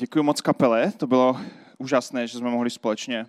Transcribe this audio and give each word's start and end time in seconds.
Děkuji 0.00 0.22
moc 0.22 0.40
kapele, 0.40 0.92
to 0.96 1.06
bylo 1.06 1.40
úžasné, 1.78 2.26
že 2.26 2.38
jsme 2.38 2.50
mohli 2.50 2.70
společně 2.70 3.26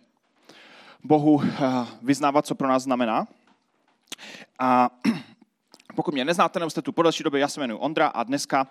Bohu 1.04 1.42
eh, 1.44 1.86
vyznávat, 2.02 2.46
co 2.46 2.56
pro 2.56 2.68
nás 2.68 2.84
znamená. 2.84 3.28
A 4.60 4.90
pokud 6.02 6.14
mě 6.14 6.26
neznáte 6.26 6.60
nebo 6.60 6.70
jste 6.70 6.82
tu 6.82 6.92
po 6.92 7.04
delší 7.04 7.24
době, 7.24 7.40
já 7.40 7.48
se 7.48 7.60
jmenuji 7.60 7.80
Ondra 7.80 8.08
a 8.08 8.24
dneska 8.24 8.68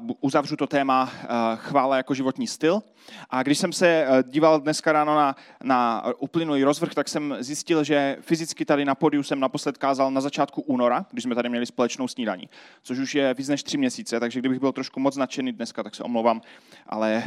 uh, 0.00 0.10
uzavřu 0.20 0.56
to 0.56 0.66
téma 0.66 1.02
uh, 1.02 1.28
chvála 1.56 1.96
jako 1.96 2.14
životní 2.14 2.46
styl. 2.46 2.82
A 3.30 3.42
když 3.42 3.58
jsem 3.58 3.72
se 3.72 4.06
uh, 4.08 4.30
díval 4.30 4.60
dneska 4.60 4.92
ráno 4.92 5.14
na, 5.14 5.36
na 5.62 6.04
uplynulý 6.18 6.64
rozvrh, 6.64 6.94
tak 6.94 7.08
jsem 7.08 7.36
zjistil, 7.40 7.84
že 7.84 8.16
fyzicky 8.20 8.64
tady 8.64 8.84
na 8.84 8.94
podiu 8.94 9.22
jsem 9.22 9.40
naposled 9.40 9.78
kázal 9.78 10.10
na 10.10 10.20
začátku 10.20 10.62
února, 10.62 11.06
když 11.10 11.22
jsme 11.22 11.34
tady 11.34 11.48
měli 11.48 11.66
společnou 11.66 12.08
snídaní, 12.08 12.48
což 12.82 12.98
už 12.98 13.14
je 13.14 13.34
víc 13.34 13.48
než 13.48 13.62
tři 13.62 13.78
měsíce, 13.78 14.20
takže 14.20 14.40
kdybych 14.40 14.60
byl 14.60 14.72
trošku 14.72 15.00
moc 15.00 15.16
nadšený 15.16 15.52
dneska, 15.52 15.82
tak 15.82 15.94
se 15.94 16.02
omlouvám, 16.02 16.40
ale 16.86 17.24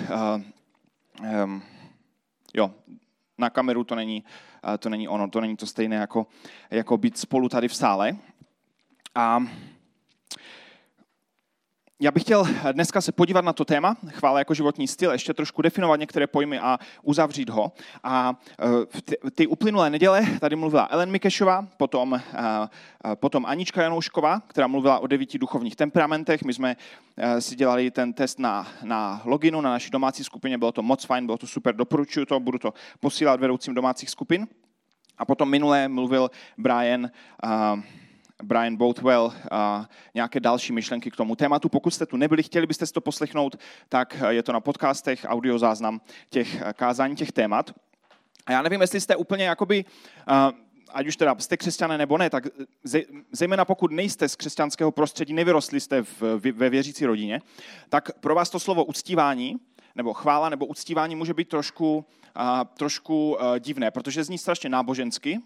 um, 1.44 1.62
jo, 2.54 2.72
na 3.38 3.50
kameru 3.50 3.84
to 3.84 3.96
není, 3.96 4.24
to 4.80 4.90
není 4.90 5.08
ono, 5.08 5.30
to 5.30 5.42
není 5.42 5.58
to 5.58 5.66
stejné 5.66 5.96
jako, 5.96 6.28
jako 6.72 6.98
být 6.98 7.18
spolu 7.18 7.50
tady 7.50 7.68
v 7.68 7.76
sále. 7.76 8.18
A 9.18 9.46
já 12.00 12.12
bych 12.12 12.24
chtěl 12.24 12.48
dneska 12.72 13.02
se 13.02 13.12
podívat 13.12 13.46
na 13.46 13.54
to 13.54 13.66
téma, 13.66 13.96
chvála 14.10 14.40
jako 14.40 14.54
životní 14.54 14.88
styl, 14.88 15.12
ještě 15.12 15.34
trošku 15.34 15.62
definovat 15.62 15.96
některé 15.96 16.28
pojmy 16.28 16.60
a 16.60 16.78
uzavřít 17.04 17.50
ho. 17.50 17.72
A 18.04 18.36
v 18.90 19.32
ty 19.32 19.48
uplynulé 19.48 19.90
neděle 19.90 20.22
tady 20.40 20.56
mluvila 20.56 20.88
Ellen 20.92 21.12
Mikešová, 21.12 21.68
potom, 21.78 22.22
potom 23.16 23.46
Anička 23.46 23.84
Janoušková, 23.84 24.40
která 24.48 24.68
mluvila 24.68 25.00
o 25.00 25.08
devíti 25.08 25.38
duchovních 25.38 25.76
temperamentech. 25.76 26.44
My 26.44 26.54
jsme 26.54 26.76
si 27.40 27.56
dělali 27.56 27.92
ten 27.92 28.14
test 28.14 28.40
na, 28.40 28.68
na 28.84 29.22
loginu, 29.26 29.62
na 29.62 29.70
naší 29.70 29.90
domácí 29.90 30.24
skupině, 30.24 30.58
bylo 30.58 30.72
to 30.72 30.82
moc 30.82 31.06
fajn, 31.06 31.26
bylo 31.26 31.38
to 31.38 31.48
super, 31.48 31.76
doporučuju 31.76 32.26
to, 32.26 32.40
budu 32.40 32.60
to 32.60 32.74
posílat 33.00 33.40
vedoucím 33.40 33.74
domácích 33.74 34.10
skupin. 34.10 34.48
A 35.18 35.26
potom 35.26 35.50
minulé 35.50 35.88
mluvil 35.88 36.32
Brian 36.58 37.12
uh, 37.44 37.80
Brian 38.44 38.76
Boatwell 38.76 39.34
a 39.52 39.90
nějaké 40.14 40.40
další 40.40 40.74
myšlenky 40.74 41.12
k 41.12 41.16
tomu 41.16 41.36
tématu. 41.36 41.70
Pokud 41.70 41.92
jste 41.92 42.06
tu 42.06 42.18
nebyli, 42.18 42.44
chtěli 42.44 42.68
byste 42.68 42.86
si 42.86 42.94
to 42.94 43.02
poslechnout, 43.02 43.56
tak 43.90 44.18
je 44.30 44.44
to 44.44 44.52
na 44.52 44.60
podcastech, 44.60 45.26
audiozáznam 45.30 46.02
těch 46.30 46.64
kázání, 46.74 47.16
těch 47.16 47.32
témat. 47.32 47.74
A 48.46 48.52
já 48.52 48.62
nevím, 48.62 48.82
jestli 48.82 49.02
jste 49.02 49.16
úplně 49.16 49.46
jakoby, 49.46 49.86
ať 50.94 51.08
už 51.08 51.16
teda 51.16 51.36
jste 51.40 51.58
křesťané 51.58 51.98
nebo 51.98 52.18
ne, 52.18 52.30
tak 52.30 52.48
zejména 53.32 53.66
pokud 53.66 53.92
nejste 53.92 54.30
z 54.30 54.36
křesťanského 54.36 54.92
prostředí, 54.92 55.34
nevyrostli 55.34 55.80
jste 55.80 56.04
ve 56.54 56.70
věřící 56.70 57.06
rodině, 57.06 57.42
tak 57.90 58.20
pro 58.20 58.36
vás 58.36 58.50
to 58.50 58.60
slovo 58.60 58.86
uctívání 58.86 59.56
nebo 59.96 60.14
chvála 60.14 60.50
nebo 60.50 60.66
uctívání 60.66 61.16
může 61.16 61.34
být 61.34 61.50
trošku, 61.50 62.06
trošku 62.78 63.38
divné, 63.60 63.92
protože 63.92 64.24
zní 64.24 64.38
strašně 64.38 64.70
nábožensky, 64.70 65.40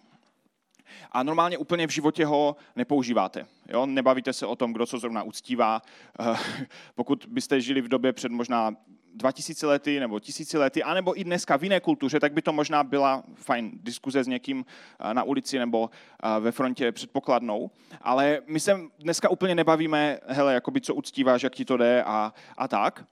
a 1.12 1.24
normálně 1.24 1.58
úplně 1.58 1.88
v 1.88 1.92
životě 1.92 2.26
ho 2.26 2.56
nepoužíváte. 2.76 3.46
Jo? 3.70 3.86
Nebavíte 3.86 4.34
se 4.34 4.46
o 4.46 4.56
tom, 4.56 4.74
kdo 4.74 4.86
co 4.86 5.00
zrovna 5.00 5.24
uctívá. 5.24 5.82
Eh, 6.20 6.36
pokud 6.96 7.26
byste 7.30 7.62
žili 7.62 7.82
v 7.82 7.88
době 7.88 8.14
před 8.14 8.32
možná 8.32 8.76
2000 9.14 9.68
lety 9.68 10.00
nebo 10.00 10.20
tisíci 10.20 10.58
lety, 10.58 10.84
anebo 10.84 11.20
i 11.20 11.24
dneska 11.24 11.58
v 11.58 11.64
jiné 11.64 11.80
kultuře, 11.80 12.20
tak 12.20 12.34
by 12.34 12.42
to 12.42 12.54
možná 12.54 12.84
byla 12.84 13.24
fajn 13.36 13.72
diskuze 13.74 14.24
s 14.24 14.28
někým 14.28 14.66
eh, 15.00 15.14
na 15.14 15.24
ulici 15.24 15.60
nebo 15.60 15.90
eh, 16.24 16.40
ve 16.40 16.52
frontě 16.52 16.92
předpokladnou. 16.92 17.72
Ale 18.02 18.42
my 18.48 18.60
se 18.60 18.80
dneska 19.00 19.30
úplně 19.30 19.56
nebavíme, 19.56 20.20
hele, 20.28 20.54
jakoby 20.54 20.82
co 20.82 20.96
uctíváš, 20.96 21.44
jak 21.44 21.56
ti 21.56 21.66
to 21.66 21.78
jde 21.78 22.04
a, 22.04 22.34
a 22.58 22.68
tak. 22.68 23.06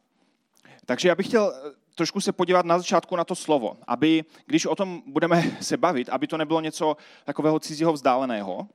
Takže 0.85 1.09
já 1.09 1.15
bych 1.15 1.27
chtěl 1.27 1.53
trošku 1.99 2.21
se 2.21 2.31
podívat 2.31 2.65
na 2.65 2.77
začátku 2.77 3.15
na 3.15 3.23
to 3.23 3.35
slovo, 3.35 3.77
aby, 3.87 4.25
když 4.45 4.65
o 4.65 4.75
tom 4.75 5.03
budeme 5.05 5.43
se 5.61 5.77
bavit, 5.77 6.09
aby 6.09 6.27
to 6.27 6.37
nebylo 6.37 6.61
něco 6.61 6.97
takového 7.25 7.59
cizího 7.59 7.93
vzdáleného, 7.93 8.67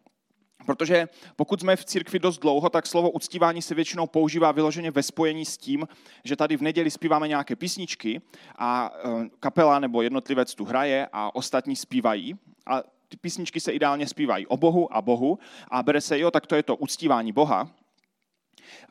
Protože 0.67 1.09
pokud 1.37 1.61
jsme 1.61 1.77
v 1.77 1.85
církvi 1.85 2.19
dost 2.19 2.39
dlouho, 2.39 2.71
tak 2.71 2.87
slovo 2.87 3.11
uctívání 3.11 3.63
se 3.63 3.75
většinou 3.75 4.07
používá 4.07 4.53
vyloženě 4.53 4.91
ve 4.91 5.03
spojení 5.03 5.45
s 5.45 5.57
tím, 5.57 5.89
že 6.25 6.37
tady 6.37 6.57
v 6.57 6.63
neděli 6.63 6.91
zpíváme 6.91 7.29
nějaké 7.29 7.57
písničky 7.57 8.21
a 8.59 8.93
e, 8.95 9.29
kapela 9.41 9.79
nebo 9.79 10.03
jednotlivec 10.03 10.55
tu 10.55 10.65
hraje 10.65 11.09
a 11.13 11.35
ostatní 11.35 11.77
zpívají. 11.77 12.35
A 12.67 12.83
ty 13.09 13.17
písničky 13.17 13.61
se 13.61 13.73
ideálně 13.73 14.07
zpívají 14.07 14.47
o 14.47 14.57
Bohu 14.57 14.97
a 14.97 15.03
Bohu 15.03 15.39
a 15.69 15.83
bere 15.83 16.01
se, 16.01 16.19
jo, 16.19 16.31
tak 16.31 16.47
to 16.47 16.55
je 16.55 16.63
to 16.63 16.77
uctívání 16.77 17.33
Boha. 17.33 17.69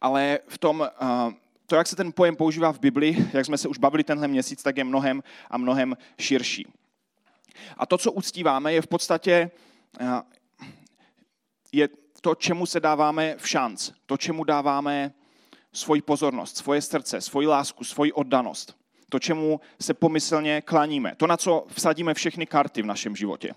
Ale 0.01 0.39
v 0.47 0.57
tom 0.57 0.83
e, 0.83 0.89
to, 1.73 1.77
jak 1.77 1.87
se 1.87 1.95
ten 1.95 2.13
pojem 2.13 2.35
používá 2.35 2.73
v 2.73 2.79
Bibli, 2.79 3.17
jak 3.33 3.45
jsme 3.45 3.57
se 3.57 3.67
už 3.67 3.77
bavili 3.77 4.03
tenhle 4.03 4.27
měsíc, 4.27 4.63
tak 4.63 4.77
je 4.77 4.83
mnohem 4.83 5.23
a 5.49 5.57
mnohem 5.57 5.97
širší. 6.19 6.67
A 7.77 7.85
to, 7.85 7.97
co 7.97 8.11
uctíváme, 8.11 8.73
je 8.73 8.81
v 8.81 8.87
podstatě 8.87 9.51
eh, 9.99 10.21
je 11.71 11.89
to, 12.21 12.35
čemu 12.35 12.65
se 12.65 12.79
dáváme 12.79 13.35
v 13.37 13.49
šanc, 13.49 13.91
to, 14.05 14.17
čemu 14.17 14.43
dáváme 14.43 15.13
svoji 15.71 16.01
pozornost, 16.01 16.57
svoje 16.57 16.81
srdce, 16.81 17.21
svoji 17.21 17.47
lásku, 17.47 17.83
svoji 17.83 18.11
oddanost, 18.11 18.77
to, 19.09 19.19
čemu 19.19 19.61
se 19.81 19.93
pomyslně 19.93 20.61
klaníme, 20.61 21.15
to, 21.17 21.27
na 21.27 21.37
co 21.37 21.65
vsadíme 21.67 22.13
všechny 22.13 22.45
karty 22.45 22.81
v 22.81 22.85
našem 22.85 23.15
životě. 23.15 23.53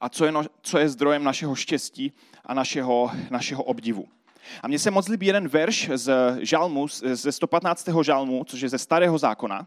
A 0.00 0.08
co 0.08 0.24
je, 0.24 0.32
no, 0.32 0.42
co 0.62 0.78
je 0.78 0.88
zdrojem 0.88 1.24
našeho 1.24 1.54
štěstí 1.54 2.12
a 2.44 2.54
našeho, 2.54 3.10
našeho 3.30 3.62
obdivu. 3.62 4.08
A 4.62 4.68
mně 4.68 4.78
se 4.78 4.90
moc 4.90 5.08
líbí 5.08 5.26
jeden 5.26 5.48
verš 5.48 5.90
z 5.94 6.38
žalmu, 6.40 6.88
ze 6.88 7.32
115. 7.32 7.88
žalmu, 8.02 8.44
což 8.44 8.60
je 8.60 8.68
ze 8.68 8.78
starého 8.78 9.18
zákona. 9.18 9.66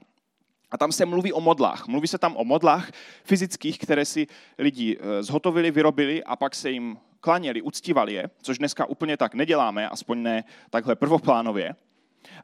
A 0.72 0.78
tam 0.78 0.92
se 0.92 1.06
mluví 1.06 1.34
o 1.34 1.42
modlách. 1.42 1.88
Mluví 1.88 2.08
se 2.08 2.18
tam 2.18 2.36
o 2.38 2.46
modlách 2.46 2.92
fyzických, 3.24 3.80
které 3.80 4.06
si 4.06 4.28
lidi 4.58 4.98
eh, 5.00 5.24
zhotovili, 5.24 5.72
vyrobili 5.72 6.24
a 6.24 6.36
pak 6.36 6.56
se 6.56 6.72
jim 6.72 6.98
klaněli, 7.20 7.62
uctívali 7.62 8.14
je, 8.14 8.30
což 8.42 8.58
dneska 8.58 8.86
úplně 8.86 9.18
tak 9.18 9.36
neděláme, 9.36 9.90
aspoň 9.90 10.24
ne 10.24 10.44
takhle 10.70 10.96
prvoplánově. 10.96 11.76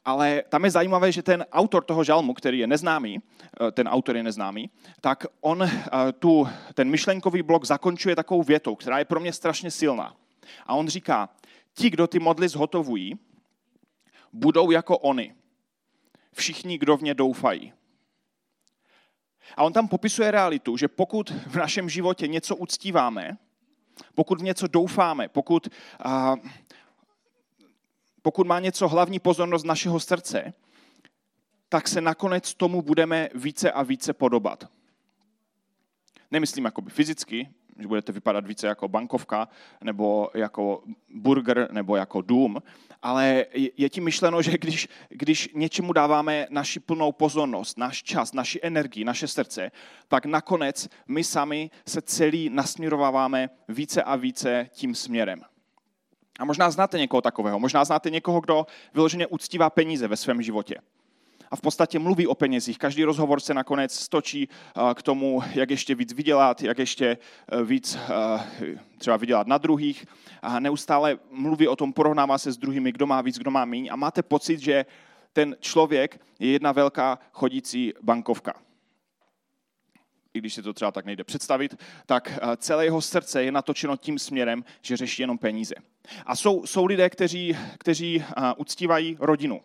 Ale 0.05 0.43
tam 0.49 0.65
je 0.65 0.71
zajímavé, 0.71 1.11
že 1.11 1.23
ten 1.23 1.45
autor 1.51 1.83
toho 1.83 2.03
žalmu, 2.03 2.33
který 2.33 2.59
je 2.59 2.67
neznámý, 2.67 3.19
eh, 3.19 3.71
ten 3.71 3.87
autor 3.87 4.17
je 4.17 4.23
neznámý, 4.23 4.69
tak 5.01 5.25
on 5.41 5.63
eh, 5.63 5.69
tu, 6.19 6.47
ten 6.73 6.89
myšlenkový 6.89 7.41
blok 7.41 7.65
zakončuje 7.65 8.15
takovou 8.15 8.43
větou, 8.43 8.75
která 8.75 8.99
je 8.99 9.05
pro 9.05 9.19
mě 9.19 9.33
strašně 9.33 9.71
silná. 9.71 10.15
A 10.67 10.75
on 10.75 10.87
říká, 10.87 11.29
ti, 11.73 11.89
kdo 11.89 12.07
ty 12.07 12.19
modly 12.19 12.49
zhotovují, 12.49 13.19
budou 14.33 14.71
jako 14.71 14.97
oni. 14.97 15.35
Všichni, 16.33 16.77
kdo 16.77 16.97
v 16.97 17.01
ně 17.01 17.13
doufají. 17.13 17.73
A 19.55 19.63
on 19.63 19.73
tam 19.73 19.87
popisuje 19.87 20.31
realitu, 20.31 20.77
že 20.77 20.87
pokud 20.87 21.29
v 21.29 21.55
našem 21.55 21.89
životě 21.89 22.27
něco 22.27 22.55
uctíváme, 22.55 23.37
pokud 24.15 24.39
v 24.39 24.43
něco 24.43 24.67
doufáme, 24.67 25.29
pokud, 25.29 25.67
a, 25.99 26.35
pokud 28.21 28.47
má 28.47 28.59
něco 28.59 28.87
hlavní 28.87 29.19
pozornost 29.19 29.63
našeho 29.63 29.99
srdce, 29.99 30.53
tak 31.69 31.87
se 31.87 32.01
nakonec 32.01 32.53
tomu 32.53 32.81
budeme 32.81 33.29
více 33.35 33.71
a 33.71 33.83
více 33.83 34.13
podobat. 34.13 34.71
Nemyslím 36.31 36.65
jakoby 36.65 36.91
fyzicky, 36.91 37.49
že 37.79 37.87
budete 37.87 38.11
vypadat 38.11 38.47
více 38.47 38.67
jako 38.67 38.87
bankovka, 38.87 39.47
nebo 39.81 40.29
jako 40.33 40.83
burger, 41.09 41.67
nebo 41.71 41.95
jako 41.95 42.21
dům, 42.21 42.57
ale 43.01 43.45
je 43.77 43.89
tím 43.89 44.03
myšleno, 44.03 44.41
že 44.41 44.57
když, 44.57 44.87
když 45.09 45.49
něčemu 45.55 45.93
dáváme 45.93 46.47
naši 46.49 46.79
plnou 46.79 47.11
pozornost, 47.11 47.77
náš 47.77 48.03
čas, 48.03 48.33
naši 48.33 48.59
energii, 48.63 49.03
naše 49.03 49.27
srdce, 49.27 49.71
tak 50.07 50.25
nakonec 50.25 50.89
my 51.07 51.23
sami 51.23 51.71
se 51.87 52.01
celý 52.01 52.49
nasměrováváme 52.49 53.49
více 53.67 54.03
a 54.03 54.15
více 54.15 54.69
tím 54.71 54.95
směrem. 54.95 55.41
A 56.39 56.45
možná 56.45 56.71
znáte 56.71 56.97
někoho 56.99 57.21
takového, 57.21 57.59
možná 57.59 57.85
znáte 57.85 58.09
někoho, 58.09 58.41
kdo 58.41 58.65
vyloženě 58.93 59.27
uctívá 59.27 59.69
peníze 59.69 60.07
ve 60.07 60.17
svém 60.17 60.41
životě 60.41 60.75
a 61.51 61.55
v 61.55 61.61
podstatě 61.61 61.99
mluví 61.99 62.27
o 62.27 62.35
penězích. 62.35 62.77
Každý 62.77 63.03
rozhovor 63.03 63.39
se 63.39 63.53
nakonec 63.53 63.93
stočí 63.93 64.49
eh, 64.49 64.93
k 64.93 65.03
tomu, 65.03 65.41
jak 65.53 65.69
ještě 65.69 65.95
víc 65.95 66.13
vydělat, 66.13 66.61
jak 66.61 66.79
ještě 66.79 67.17
eh, 67.51 67.63
víc 67.63 67.97
eh, 67.97 68.79
třeba 68.97 69.17
vydělat 69.17 69.47
na 69.47 69.57
druhých. 69.57 70.05
A 70.41 70.59
neustále 70.59 71.19
mluví 71.31 71.67
o 71.67 71.75
tom, 71.75 71.93
porovnává 71.93 72.37
se 72.37 72.51
s 72.51 72.57
druhými, 72.57 72.91
kdo 72.91 73.07
má 73.07 73.21
víc, 73.21 73.37
kdo 73.37 73.51
má 73.51 73.65
méně. 73.65 73.91
A 73.91 73.95
máte 73.95 74.23
pocit, 74.23 74.59
že 74.59 74.85
ten 75.33 75.55
člověk 75.59 76.21
je 76.39 76.51
jedna 76.51 76.71
velká 76.71 77.19
chodící 77.31 77.93
bankovka. 78.01 78.53
I 80.33 80.39
když 80.39 80.53
si 80.53 80.61
to 80.61 80.73
třeba 80.73 80.91
tak 80.91 81.05
nejde 81.05 81.23
představit, 81.23 81.75
tak 82.05 82.39
celé 82.57 82.85
jeho 82.85 83.01
srdce 83.01 83.43
je 83.43 83.51
natočeno 83.51 83.97
tím 83.97 84.19
směrem, 84.19 84.63
že 84.81 84.97
řeší 84.97 85.23
jenom 85.23 85.37
peníze. 85.37 85.75
A 86.25 86.35
jsou, 86.35 86.65
jsou 86.65 86.85
lidé, 86.85 87.09
kteří, 87.09 87.57
kteří 87.77 88.23
uctívají 88.57 89.17
rodinu 89.19 89.61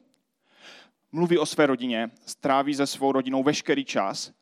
mluví 1.14 1.38
o 1.38 1.46
své 1.46 1.66
rodině, 1.66 2.10
stráví 2.26 2.74
se 2.74 2.86
svou 2.86 3.12
rodinou 3.12 3.42
veškerý 3.42 3.84
čas, 3.84 4.32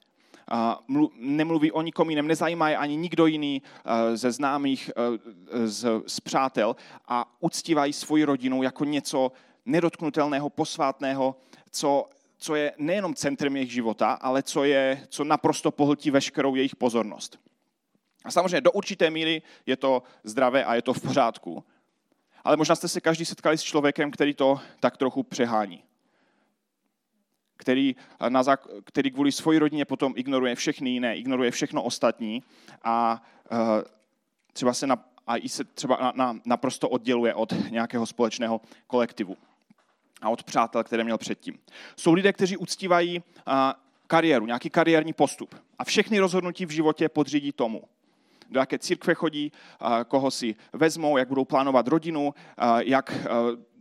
nemluví 1.15 1.73
o 1.73 1.83
nikom 1.83 2.11
jiném, 2.11 2.27
nezajímá 2.27 2.71
je 2.71 2.77
ani 2.77 2.97
nikdo 2.97 3.27
jiný 3.27 3.63
eh, 3.63 4.17
ze 4.17 4.33
známých, 4.33 4.91
eh, 4.97 5.67
z, 5.67 6.03
z 6.07 6.21
přátel 6.21 6.77
a 7.09 7.37
uctívají 7.41 7.93
svoji 7.93 8.25
rodinu 8.25 8.63
jako 8.63 8.85
něco 8.85 9.33
nedotknutelného, 9.67 10.51
posvátného, 10.51 11.37
co, 11.71 12.09
co 12.39 12.55
je 12.55 12.73
nejenom 12.79 13.15
centrem 13.15 13.57
jejich 13.57 13.73
života, 13.73 14.13
ale 14.13 14.43
co, 14.43 14.65
je, 14.65 15.07
co 15.09 15.25
naprosto 15.25 15.71
pohltí 15.71 16.11
veškerou 16.11 16.55
jejich 16.55 16.77
pozornost. 16.77 17.39
A 18.25 18.31
samozřejmě 18.31 18.61
do 18.61 18.73
určité 18.73 19.11
míry 19.11 19.43
je 19.67 19.77
to 19.77 20.03
zdravé 20.25 20.65
a 20.65 20.75
je 20.75 20.83
to 20.83 20.95
v 20.95 21.01
pořádku. 21.01 21.65
Ale 22.45 22.57
možná 22.57 22.75
jste 22.75 22.89
se 22.89 23.01
každý 23.01 23.25
setkali 23.25 23.59
s 23.59 23.63
člověkem, 23.63 24.11
který 24.11 24.35
to 24.35 24.61
tak 24.81 24.97
trochu 24.97 25.23
přehání. 25.23 25.83
Který, 27.63 27.97
na 28.29 28.43
zák- 28.43 28.69
který 28.85 29.11
kvůli 29.11 29.33
své 29.33 29.59
rodině 29.59 29.85
potom 29.85 30.13
ignoruje 30.17 30.55
všechny 30.55 30.91
jiné, 30.91 31.17
ignoruje 31.17 31.51
všechno 31.51 31.83
ostatní 31.83 32.43
a 32.83 33.23
uh, 33.53 33.59
třeba 34.53 34.73
se 34.75 34.87
na, 34.87 35.05
a 35.27 35.37
i 35.37 35.49
se 35.49 35.65
třeba 35.65 35.97
na, 35.97 36.13
na, 36.17 36.41
naprosto 36.45 36.89
odděluje 36.89 37.35
od 37.35 37.71
nějakého 37.71 38.07
společného 38.07 38.61
kolektivu 38.87 39.37
a 40.23 40.31
od 40.31 40.43
přátel, 40.43 40.85
které 40.85 41.05
měl 41.05 41.19
předtím. 41.19 41.59
Jsou 41.97 42.13
lidé, 42.13 42.33
kteří 42.33 42.57
uctívají 42.57 43.19
uh, 43.19 43.55
kariéru, 44.07 44.47
nějaký 44.47 44.71
kariérní 44.71 45.13
postup 45.13 45.55
a 45.79 45.85
všechny 45.85 46.19
rozhodnutí 46.19 46.67
v 46.67 46.71
životě 46.71 47.09
podřídí 47.09 47.53
tomu 47.53 47.83
do 48.51 48.61
jaké 48.61 48.79
církve 48.79 49.15
chodí, 49.15 49.53
koho 50.09 50.31
si 50.31 50.55
vezmou, 50.73 51.17
jak 51.17 51.29
budou 51.29 51.45
plánovat 51.45 51.89
rodinu, 51.89 52.35
jak 52.79 53.27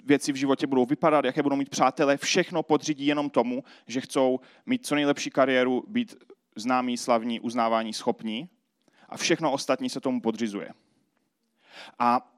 věci 0.06 0.32
v 0.32 0.36
životě 0.36 0.68
budou 0.68 0.86
vypadat, 0.86 1.26
jaké 1.26 1.44
budou 1.44 1.56
mít 1.56 1.70
přátelé, 1.70 2.18
všechno 2.18 2.64
podřídí 2.64 3.06
jenom 3.06 3.30
tomu, 3.30 3.64
že 3.88 4.02
chcou 4.02 4.40
mít 4.66 4.86
co 4.86 4.96
nejlepší 4.96 5.30
kariéru, 5.30 5.84
být 5.88 6.16
známí, 6.56 6.98
slavní, 6.98 7.40
uznávání, 7.40 7.94
schopní 7.94 8.50
a 9.10 9.18
všechno 9.18 9.52
ostatní 9.52 9.90
se 9.90 10.00
tomu 10.00 10.22
podřizuje. 10.22 10.70
A 12.00 12.32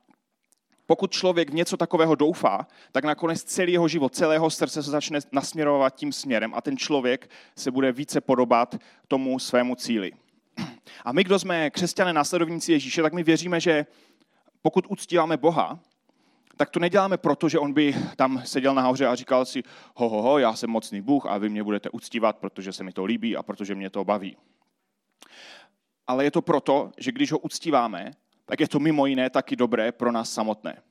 pokud 0.85 1.11
člověk 1.11 1.49
v 1.49 1.53
něco 1.53 1.77
takového 1.77 2.15
doufá, 2.15 2.67
tak 2.91 3.03
nakonec 3.03 3.43
celý 3.43 3.73
jeho 3.73 3.87
život, 3.87 4.15
celého 4.15 4.49
srdce 4.49 4.83
se 4.83 4.91
začne 4.91 5.19
nasměrovat 5.31 5.95
tím 5.95 6.11
směrem 6.11 6.53
a 6.55 6.61
ten 6.61 6.77
člověk 6.77 7.29
se 7.57 7.71
bude 7.71 7.91
více 7.91 8.21
podobat 8.21 8.75
tomu 9.07 9.39
svému 9.39 9.75
cíli. 9.75 10.11
A 11.05 11.11
my, 11.11 11.23
kdo 11.23 11.39
jsme 11.39 11.69
křesťané, 11.69 12.13
následovníci 12.13 12.71
Ježíše, 12.71 13.01
tak 13.01 13.13
my 13.13 13.23
věříme, 13.23 13.59
že 13.59 13.85
pokud 14.61 14.85
uctíváme 14.89 15.37
Boha, 15.37 15.79
tak 16.57 16.69
to 16.69 16.79
neděláme 16.79 17.17
proto, 17.17 17.49
že 17.49 17.59
on 17.59 17.73
by 17.73 17.95
tam 18.15 18.41
seděl 18.45 18.73
nahoře 18.73 19.07
a 19.07 19.15
říkal 19.15 19.45
si, 19.45 19.63
ho, 19.95 20.09
ho, 20.09 20.21
ho, 20.21 20.39
já 20.39 20.55
jsem 20.55 20.69
mocný 20.69 21.01
Bůh 21.01 21.25
a 21.25 21.37
vy 21.37 21.49
mě 21.49 21.63
budete 21.63 21.89
uctívat, 21.89 22.37
protože 22.37 22.73
se 22.73 22.83
mi 22.83 22.91
to 22.91 23.05
líbí 23.05 23.37
a 23.37 23.43
protože 23.43 23.75
mě 23.75 23.89
to 23.89 24.05
baví. 24.05 24.37
Ale 26.07 26.23
je 26.23 26.31
to 26.31 26.41
proto, 26.41 26.91
že 26.97 27.11
když 27.11 27.31
ho 27.31 27.39
uctíváme, 27.39 28.11
tak 28.45 28.59
je 28.59 28.67
to 28.67 28.79
mimo 28.79 29.05
jiné 29.05 29.29
taky 29.29 29.55
dobré 29.55 29.91
pro 29.91 30.11
nás 30.11 30.33
samotné. 30.33 30.81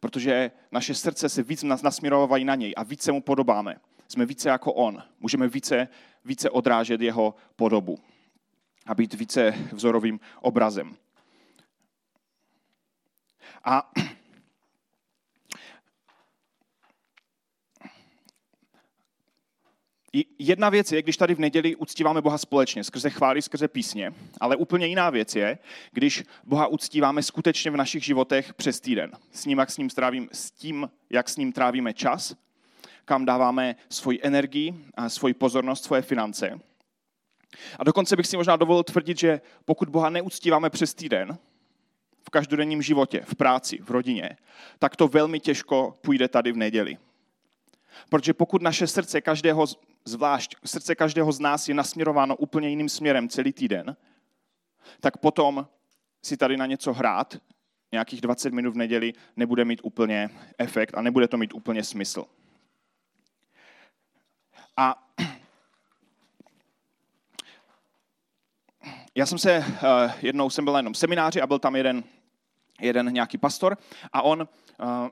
Protože 0.00 0.50
naše 0.72 0.94
srdce 0.94 1.28
se 1.28 1.42
víc 1.42 1.62
nasměrovají 1.62 2.44
na 2.44 2.54
něj 2.54 2.74
a 2.76 2.82
více 2.82 3.12
mu 3.12 3.22
podobáme. 3.22 3.76
Jsme 4.08 4.26
více 4.26 4.48
jako 4.48 4.72
on. 4.72 5.02
Můžeme 5.20 5.48
více, 5.48 5.88
více 6.24 6.50
odrážet 6.50 7.00
jeho 7.00 7.34
podobu 7.56 7.98
a 8.86 8.94
být 8.94 9.14
více 9.14 9.54
vzorovým 9.72 10.20
obrazem. 10.40 10.96
A 13.64 13.90
Jedna 20.38 20.68
věc 20.70 20.92
je, 20.92 21.02
když 21.02 21.16
tady 21.16 21.34
v 21.34 21.38
neděli 21.38 21.76
uctíváme 21.76 22.22
Boha 22.22 22.38
společně, 22.38 22.84
skrze 22.84 23.10
chvály, 23.10 23.42
skrze 23.42 23.68
písně, 23.68 24.14
ale 24.40 24.56
úplně 24.56 24.86
jiná 24.86 25.10
věc 25.10 25.36
je, 25.36 25.58
když 25.92 26.24
Boha 26.44 26.66
uctíváme 26.66 27.22
skutečně 27.22 27.70
v 27.70 27.76
našich 27.76 28.04
životech 28.04 28.54
přes 28.54 28.80
týden. 28.80 29.12
S, 29.32 29.46
ním, 29.46 29.58
jak 29.58 29.70
s, 29.70 29.76
ním 29.76 29.90
strávím, 29.90 30.28
s 30.32 30.50
tím, 30.50 30.90
jak 31.10 31.28
s 31.28 31.36
ním 31.36 31.52
trávíme 31.52 31.94
čas, 31.94 32.34
kam 33.04 33.24
dáváme 33.24 33.76
svoji 33.88 34.20
energii, 34.22 34.74
svoji 35.08 35.34
pozornost, 35.34 35.84
svoje 35.84 36.02
finance. 36.02 36.60
A 37.78 37.84
dokonce 37.84 38.16
bych 38.16 38.26
si 38.26 38.36
možná 38.36 38.56
dovolil 38.56 38.82
tvrdit, 38.82 39.18
že 39.18 39.40
pokud 39.64 39.88
Boha 39.88 40.10
neuctíváme 40.10 40.70
přes 40.70 40.94
týden, 40.94 41.38
v 42.26 42.30
každodenním 42.30 42.82
životě, 42.82 43.20
v 43.24 43.34
práci, 43.34 43.78
v 43.82 43.90
rodině, 43.90 44.36
tak 44.78 44.96
to 44.96 45.08
velmi 45.08 45.40
těžko 45.40 45.94
půjde 46.00 46.28
tady 46.28 46.52
v 46.52 46.56
neděli. 46.56 46.98
Protože 48.08 48.34
pokud 48.34 48.62
naše 48.62 48.86
srdce 48.86 49.20
každého, 49.20 49.66
zvlášť 50.04 50.56
srdce 50.64 50.94
každého 50.94 51.32
z 51.32 51.40
nás 51.40 51.68
je 51.68 51.74
nasměrováno 51.74 52.36
úplně 52.36 52.68
jiným 52.68 52.88
směrem 52.88 53.28
celý 53.28 53.52
týden, 53.52 53.96
tak 55.00 55.16
potom 55.16 55.66
si 56.22 56.36
tady 56.36 56.56
na 56.56 56.66
něco 56.66 56.92
hrát, 56.92 57.36
nějakých 57.92 58.20
20 58.20 58.52
minut 58.52 58.74
v 58.74 58.76
neděli, 58.76 59.12
nebude 59.36 59.64
mít 59.64 59.80
úplně 59.82 60.30
efekt 60.58 60.94
a 60.94 61.02
nebude 61.02 61.28
to 61.28 61.36
mít 61.36 61.54
úplně 61.54 61.84
smysl. 61.84 62.24
A 64.76 65.08
já 69.14 69.26
jsem 69.26 69.38
se, 69.38 69.58
uh, 69.58 70.12
jednou 70.22 70.50
jsem 70.50 70.64
byl 70.64 70.72
na 70.72 70.78
jednom 70.78 70.94
semináři 70.94 71.40
a 71.40 71.46
byl 71.46 71.58
tam 71.58 71.76
jeden, 71.76 72.04
jeden 72.80 73.12
nějaký 73.12 73.38
pastor 73.38 73.78
a 74.12 74.22
on, 74.22 74.48
uh, 74.80 75.08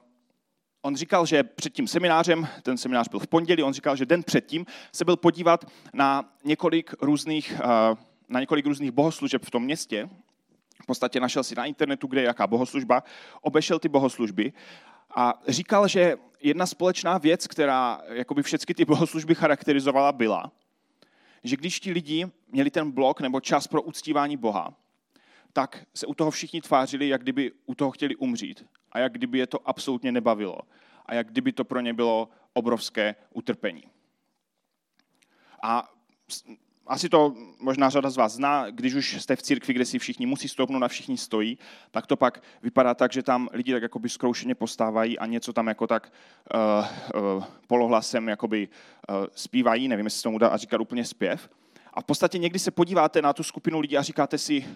on 0.82 0.96
říkal, 0.96 1.26
že 1.26 1.42
před 1.42 1.72
tím 1.72 1.86
seminářem, 1.86 2.48
ten 2.62 2.78
seminář 2.78 3.08
byl 3.08 3.20
v 3.20 3.26
pondělí, 3.26 3.62
on 3.62 3.72
říkal, 3.72 3.96
že 3.96 4.06
den 4.06 4.22
předtím 4.22 4.66
se 4.92 5.04
byl 5.04 5.16
podívat 5.16 5.64
na 5.94 6.32
několik 6.44 6.94
různých, 7.00 7.60
uh, 7.64 7.98
na 8.28 8.40
několik 8.40 8.66
různých 8.66 8.90
bohoslužeb 8.90 9.44
v 9.44 9.50
tom 9.50 9.62
městě. 9.62 10.08
V 10.82 10.86
podstatě 10.86 11.20
našel 11.20 11.44
si 11.44 11.54
na 11.54 11.64
internetu, 11.64 12.06
kde 12.06 12.20
je 12.20 12.26
jaká 12.26 12.46
bohoslužba, 12.46 13.02
obešel 13.40 13.78
ty 13.78 13.88
bohoslužby 13.88 14.52
a 15.16 15.42
říkal, 15.48 15.88
že 15.88 16.16
jedna 16.40 16.66
společná 16.66 17.18
věc, 17.18 17.46
která 17.46 18.00
jakoby 18.08 18.42
všechny 18.42 18.74
ty 18.74 18.84
bohoslužby 18.84 19.34
charakterizovala, 19.34 20.12
byla, 20.12 20.52
že 21.44 21.56
když 21.56 21.80
ti 21.80 21.92
lidi 21.92 22.26
měli 22.48 22.70
ten 22.70 22.90
blok 22.90 23.20
nebo 23.20 23.40
čas 23.40 23.66
pro 23.66 23.82
uctívání 23.82 24.36
Boha, 24.36 24.74
tak 25.52 25.86
se 25.94 26.06
u 26.06 26.14
toho 26.14 26.30
všichni 26.30 26.60
tvářili, 26.60 27.08
jak 27.08 27.22
kdyby 27.22 27.52
u 27.66 27.74
toho 27.74 27.90
chtěli 27.90 28.16
umřít 28.16 28.66
a 28.92 28.98
jak 28.98 29.12
kdyby 29.12 29.38
je 29.38 29.46
to 29.46 29.68
absolutně 29.68 30.12
nebavilo 30.12 30.58
a 31.06 31.14
jak 31.14 31.26
kdyby 31.26 31.52
to 31.52 31.64
pro 31.64 31.80
ně 31.80 31.94
bylo 31.94 32.28
obrovské 32.52 33.14
utrpení. 33.34 33.84
A 35.62 35.92
asi 36.86 37.08
to 37.08 37.34
možná 37.60 37.90
řada 37.90 38.10
z 38.10 38.16
vás 38.16 38.32
zná, 38.32 38.70
když 38.70 38.94
už 38.94 39.22
jste 39.22 39.36
v 39.36 39.42
církvi, 39.42 39.74
kde 39.74 39.84
si 39.84 39.98
všichni 39.98 40.26
musí 40.26 40.48
stoupnout 40.48 40.82
a 40.82 40.88
všichni 40.88 41.18
stojí, 41.18 41.58
tak 41.90 42.06
to 42.06 42.16
pak 42.16 42.42
vypadá 42.62 42.94
tak, 42.94 43.12
že 43.12 43.22
tam 43.22 43.48
lidi 43.52 43.72
tak 43.72 43.82
jakoby 43.82 44.08
zkroušeně 44.08 44.54
postávají 44.54 45.18
a 45.18 45.26
něco 45.26 45.52
tam 45.52 45.66
jako 45.66 45.86
tak 45.86 46.12
uh, 46.54 47.22
uh, 47.36 47.44
polohlasem 47.66 48.28
jakoby 48.28 48.68
uh, 48.68 49.26
zpívají, 49.34 49.88
nevím, 49.88 50.06
jestli 50.06 50.18
se 50.18 50.22
tomu 50.22 50.38
dá 50.38 50.56
říkat 50.56 50.80
úplně 50.80 51.04
zpěv. 51.04 51.50
A 51.94 52.00
v 52.00 52.04
podstatě 52.04 52.38
někdy 52.38 52.58
se 52.58 52.70
podíváte 52.70 53.22
na 53.22 53.32
tu 53.32 53.42
skupinu 53.42 53.80
lidí 53.80 53.98
a 53.98 54.02
říkáte 54.02 54.38
si, 54.38 54.66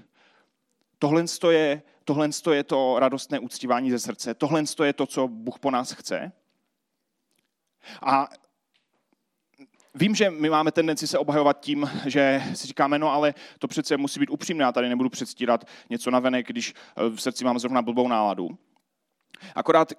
tohle 0.99 1.25
je, 1.51 1.83
tohle 2.05 2.29
je 2.53 2.65
to 2.65 2.97
radostné 2.99 3.39
uctívání 3.39 3.91
ze 3.91 3.99
srdce, 3.99 4.35
tohle 4.35 4.63
je 4.85 4.93
to, 4.93 5.07
co 5.07 5.29
Bůh 5.29 5.59
po 5.59 5.71
nás 5.71 5.93
chce. 5.93 6.33
A 8.03 8.29
Vím, 9.99 10.15
že 10.15 10.31
my 10.31 10.51
máme 10.51 10.73
tendenci 10.73 11.07
se 11.07 11.19
obhajovat 11.19 11.61
tím, 11.61 11.91
že 12.07 12.43
si 12.55 12.67
říkáme, 12.67 12.99
no 12.99 13.13
ale 13.13 13.35
to 13.59 13.69
přece 13.69 13.97
musí 13.97 14.21
být 14.21 14.31
upřímné, 14.31 14.65
já 14.65 14.73
tady 14.73 14.89
nebudu 14.89 15.09
předstírat 15.09 15.65
něco 15.91 16.11
na 16.11 16.19
venek, 16.19 16.47
když 16.49 16.75
eh, 16.97 17.09
v 17.09 17.19
srdci 17.19 17.45
mám 17.45 17.59
zrovna 17.59 17.83
blbou 17.83 18.09
náladu. 18.09 18.59
Akorát 19.55 19.93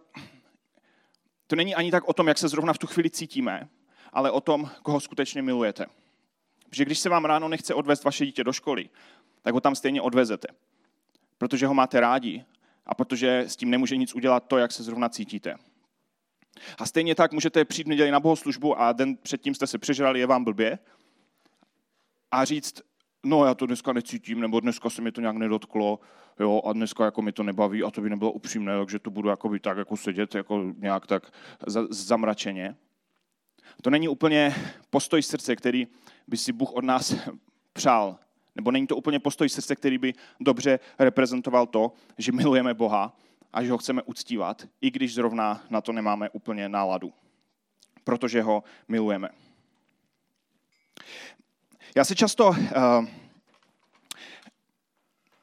to 1.47 1.55
není 1.55 1.75
ani 1.75 1.91
tak 1.91 2.07
o 2.07 2.13
tom, 2.13 2.27
jak 2.27 2.37
se 2.37 2.47
zrovna 2.47 2.73
v 2.73 2.77
tu 2.77 2.87
chvíli 2.87 3.09
cítíme, 3.09 3.69
ale 4.13 4.31
o 4.31 4.41
tom, 4.41 4.69
koho 4.83 4.99
skutečně 4.99 5.41
milujete. 5.41 5.85
Protože 6.69 6.85
když 6.85 6.99
se 6.99 7.09
vám 7.09 7.25
ráno 7.25 7.47
nechce 7.47 7.73
odvést 7.73 8.03
vaše 8.03 8.25
dítě 8.25 8.43
do 8.43 8.53
školy, 8.53 8.89
tak 9.41 9.53
ho 9.53 9.61
tam 9.61 9.75
stejně 9.75 10.01
odvezete. 10.01 10.47
Protože 11.37 11.67
ho 11.67 11.73
máte 11.73 11.99
rádi 11.99 12.45
a 12.85 12.95
protože 12.95 13.39
s 13.39 13.55
tím 13.55 13.69
nemůže 13.69 13.97
nic 13.97 14.15
udělat 14.15 14.47
to, 14.47 14.57
jak 14.57 14.71
se 14.71 14.83
zrovna 14.83 15.09
cítíte. 15.09 15.55
A 16.77 16.85
stejně 16.85 17.15
tak 17.15 17.31
můžete 17.31 17.65
přijít 17.65 17.87
neděli 17.87 18.11
na 18.11 18.19
bohoslužbu 18.19 18.79
a 18.79 18.91
den 18.91 19.17
předtím 19.17 19.55
jste 19.55 19.67
se 19.67 19.77
přežrali, 19.77 20.19
je 20.19 20.27
vám 20.27 20.43
blbě 20.43 20.79
a 22.31 22.45
říct, 22.45 22.81
no 23.25 23.45
já 23.45 23.53
to 23.53 23.65
dneska 23.65 23.93
necítím, 23.93 24.39
nebo 24.39 24.59
dneska 24.59 24.89
se 24.89 25.01
mi 25.01 25.11
to 25.11 25.21
nějak 25.21 25.35
nedotklo, 25.35 25.99
jo, 26.39 26.61
a 26.65 26.73
dneska 26.73 27.05
jako 27.05 27.21
mi 27.21 27.31
to 27.31 27.43
nebaví 27.43 27.83
a 27.83 27.91
to 27.91 28.01
by 28.01 28.09
nebylo 28.09 28.31
upřímné, 28.31 28.77
takže 28.77 28.99
to 28.99 29.09
budu 29.09 29.29
jako 29.29 29.49
by 29.49 29.59
tak 29.59 29.77
jako 29.77 29.97
sedět 29.97 30.35
jako 30.35 30.73
nějak 30.77 31.07
tak 31.07 31.31
zamračeně. 31.89 32.75
To 33.81 33.89
není 33.89 34.07
úplně 34.07 34.55
postoj 34.89 35.23
srdce, 35.23 35.55
který 35.55 35.87
by 36.27 36.37
si 36.37 36.53
Bůh 36.53 36.73
od 36.73 36.83
nás 36.83 37.15
přál. 37.73 38.19
Nebo 38.57 38.71
není 38.71 38.87
to 38.87 38.95
úplně 38.95 39.19
postoj 39.19 39.49
srdce, 39.49 39.75
který 39.75 39.97
by 39.97 40.13
dobře 40.39 40.79
reprezentoval 40.99 41.65
to, 41.65 41.91
že 42.17 42.31
milujeme 42.31 42.73
Boha 42.73 43.17
a 43.53 43.63
že 43.63 43.71
ho 43.71 43.77
chceme 43.77 44.01
uctívat, 44.01 44.67
i 44.81 44.91
když 44.91 45.13
zrovna 45.13 45.63
na 45.69 45.81
to 45.81 45.91
nemáme 45.91 46.29
úplně 46.29 46.69
náladu, 46.69 47.13
protože 48.03 48.41
ho 48.41 48.63
milujeme. 48.87 49.29
Já 51.95 52.05
se 52.05 52.15
často... 52.15 52.47
Uh, 52.49 52.55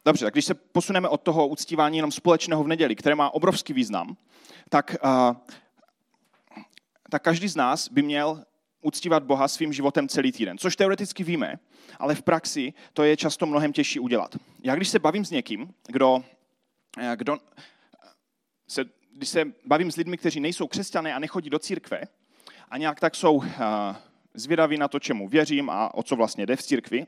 dobře, 0.04 0.24
tak 0.24 0.34
když 0.34 0.44
se 0.44 0.54
posuneme 0.54 1.08
od 1.08 1.22
toho 1.22 1.48
uctívání 1.48 1.98
jenom 1.98 2.12
společného 2.12 2.64
v 2.64 2.68
neděli, 2.68 2.96
které 2.96 3.14
má 3.14 3.34
obrovský 3.34 3.72
význam, 3.72 4.16
tak, 4.68 4.96
uh, 5.04 5.36
tak 7.10 7.22
každý 7.22 7.48
z 7.48 7.56
nás 7.56 7.88
by 7.88 8.02
měl 8.02 8.44
uctívat 8.84 9.22
Boha 9.22 9.48
svým 9.48 9.72
životem 9.72 10.08
celý 10.08 10.32
týden, 10.32 10.58
což 10.58 10.76
teoreticky 10.76 11.24
víme, 11.24 11.58
ale 11.98 12.14
v 12.14 12.22
praxi 12.22 12.72
to 12.92 13.02
je 13.02 13.16
často 13.16 13.46
mnohem 13.46 13.72
těžší 13.72 14.00
udělat. 14.00 14.36
Já 14.62 14.74
když 14.74 14.88
se 14.88 14.98
bavím 14.98 15.24
s 15.24 15.30
někým, 15.30 15.74
kdo, 15.86 16.24
eh, 16.98 17.16
kdo 17.16 17.38
se, 18.68 18.84
když 19.12 19.28
se 19.28 19.44
bavím 19.66 19.92
s 19.92 19.96
lidmi, 19.96 20.16
kteří 20.16 20.40
nejsou 20.40 20.66
křesťané 20.66 21.14
a 21.14 21.18
nechodí 21.18 21.50
do 21.50 21.58
církve 21.58 22.02
a 22.68 22.78
nějak 22.78 23.00
tak 23.00 23.14
jsou 23.14 23.34
uh, 23.34 23.44
zvědaví 24.34 24.78
na 24.78 24.88
to, 24.88 25.00
čemu 25.00 25.28
věřím 25.28 25.70
a 25.70 25.94
o 25.94 26.02
co 26.02 26.16
vlastně 26.16 26.46
jde 26.46 26.56
v 26.56 26.62
církvi, 26.62 27.06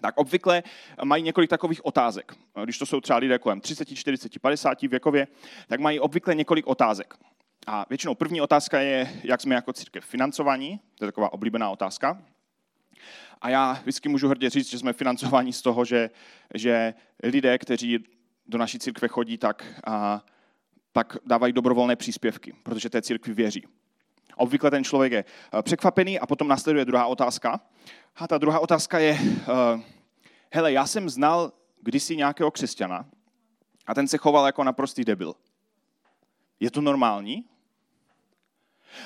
tak 0.00 0.16
obvykle 0.16 0.62
mají 1.04 1.22
několik 1.22 1.50
takových 1.50 1.86
otázek. 1.86 2.32
Když 2.64 2.78
to 2.78 2.86
jsou 2.86 3.00
třeba 3.00 3.18
lidé 3.18 3.38
kolem 3.38 3.60
30, 3.60 3.94
40, 3.94 4.38
50 4.38 4.82
věkově, 4.82 5.26
tak 5.68 5.80
mají 5.80 6.00
obvykle 6.00 6.34
několik 6.34 6.66
otázek. 6.66 7.14
A 7.70 7.86
většinou 7.88 8.14
první 8.14 8.40
otázka 8.40 8.80
je, 8.80 9.20
jak 9.24 9.40
jsme 9.40 9.54
jako 9.54 9.72
církev 9.72 10.04
financovaní, 10.04 10.80
to 10.94 11.04
je 11.04 11.08
taková 11.08 11.32
oblíbená 11.32 11.70
otázka. 11.70 12.22
A 13.40 13.48
já 13.48 13.72
vždycky 13.72 14.08
můžu 14.08 14.28
hrdě 14.28 14.50
říct, 14.50 14.70
že 14.70 14.78
jsme 14.78 14.92
financovaní 14.92 15.52
z 15.52 15.62
toho, 15.62 15.84
že, 15.84 16.10
že 16.54 16.94
lidé, 17.22 17.58
kteří 17.58 18.04
do 18.46 18.58
naší 18.58 18.78
církve 18.78 19.08
chodí, 19.08 19.38
tak, 19.38 19.64
a, 19.86 20.24
tak 20.92 21.16
dávají 21.26 21.52
dobrovolné 21.52 21.96
příspěvky, 21.96 22.54
protože 22.62 22.90
té 22.90 23.02
církvi 23.02 23.34
věří. 23.34 23.66
Obvykle 24.36 24.70
ten 24.70 24.84
člověk 24.84 25.12
je 25.12 25.24
překvapený 25.62 26.20
a 26.20 26.26
potom 26.26 26.48
následuje 26.48 26.84
druhá 26.84 27.06
otázka. 27.06 27.60
A 28.16 28.28
ta 28.28 28.38
druhá 28.38 28.60
otázka 28.60 28.98
je, 28.98 29.18
uh, 29.20 29.80
hele, 30.52 30.72
já 30.72 30.86
jsem 30.86 31.08
znal 31.08 31.52
kdysi 31.82 32.16
nějakého 32.16 32.50
křesťana 32.50 33.06
a 33.86 33.94
ten 33.94 34.08
se 34.08 34.18
choval 34.18 34.46
jako 34.46 34.64
naprostý 34.64 35.04
debil. 35.04 35.34
Je 36.60 36.70
to 36.70 36.80
normální? 36.80 37.44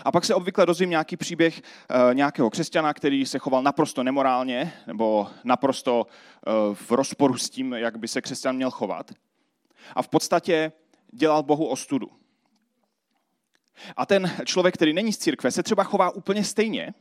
A 0.04 0.12
pak 0.12 0.24
se 0.24 0.34
obvykle 0.34 0.66
dozvím 0.66 0.90
nějaký 0.90 1.16
příběh 1.16 1.62
uh, 1.62 2.14
nějakého 2.14 2.50
křesťana, 2.50 2.94
který 2.94 3.26
se 3.26 3.38
choval 3.38 3.62
naprosto 3.62 4.02
nemorálně 4.02 4.72
nebo 4.86 5.28
naprosto 5.44 6.06
uh, 6.06 6.74
v 6.74 6.90
rozporu 6.90 7.38
s 7.38 7.50
tím, 7.50 7.72
jak 7.72 7.98
by 7.98 8.08
se 8.08 8.22
křesťan 8.22 8.56
měl 8.56 8.70
chovat. 8.70 9.10
A 9.94 10.02
v 10.02 10.08
podstatě 10.08 10.72
dělal 11.12 11.42
Bohu 11.42 11.66
ostudu. 11.66 12.10
A 13.96 14.06
ten 14.06 14.36
člověk, 14.44 14.74
který 14.74 14.92
není 14.92 15.12
z 15.12 15.18
církve, 15.18 15.50
se 15.50 15.62
třeba 15.62 15.84
chová 15.84 16.10
úplně 16.10 16.44
stejně, 16.44 16.94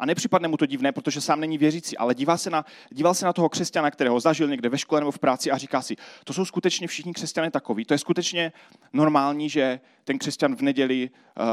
a 0.00 0.06
nepřipadne 0.06 0.48
mu 0.48 0.56
to 0.56 0.66
divné, 0.66 0.92
protože 0.92 1.20
sám 1.20 1.40
není 1.40 1.58
věřící, 1.58 1.96
ale 1.98 2.14
dívá 2.14 2.36
se 2.36 2.50
na, 2.50 2.64
díval 2.90 3.14
se 3.14 3.24
na 3.24 3.32
toho 3.32 3.48
křesťana, 3.48 3.90
kterého 3.90 4.20
zažil 4.20 4.48
někde 4.48 4.68
ve 4.68 4.78
škole 4.78 5.00
nebo 5.00 5.10
v 5.10 5.18
práci 5.18 5.50
a 5.50 5.58
říká 5.58 5.82
si, 5.82 5.96
to 6.24 6.32
jsou 6.32 6.44
skutečně 6.44 6.86
všichni 6.86 7.12
křesťané 7.12 7.50
takový. 7.50 7.84
To 7.84 7.94
je 7.94 7.98
skutečně 7.98 8.52
normální, 8.92 9.48
že 9.48 9.80
ten 10.04 10.18
křesťan 10.18 10.56
v 10.56 10.60
neděli 10.62 11.10
uh, 11.10 11.44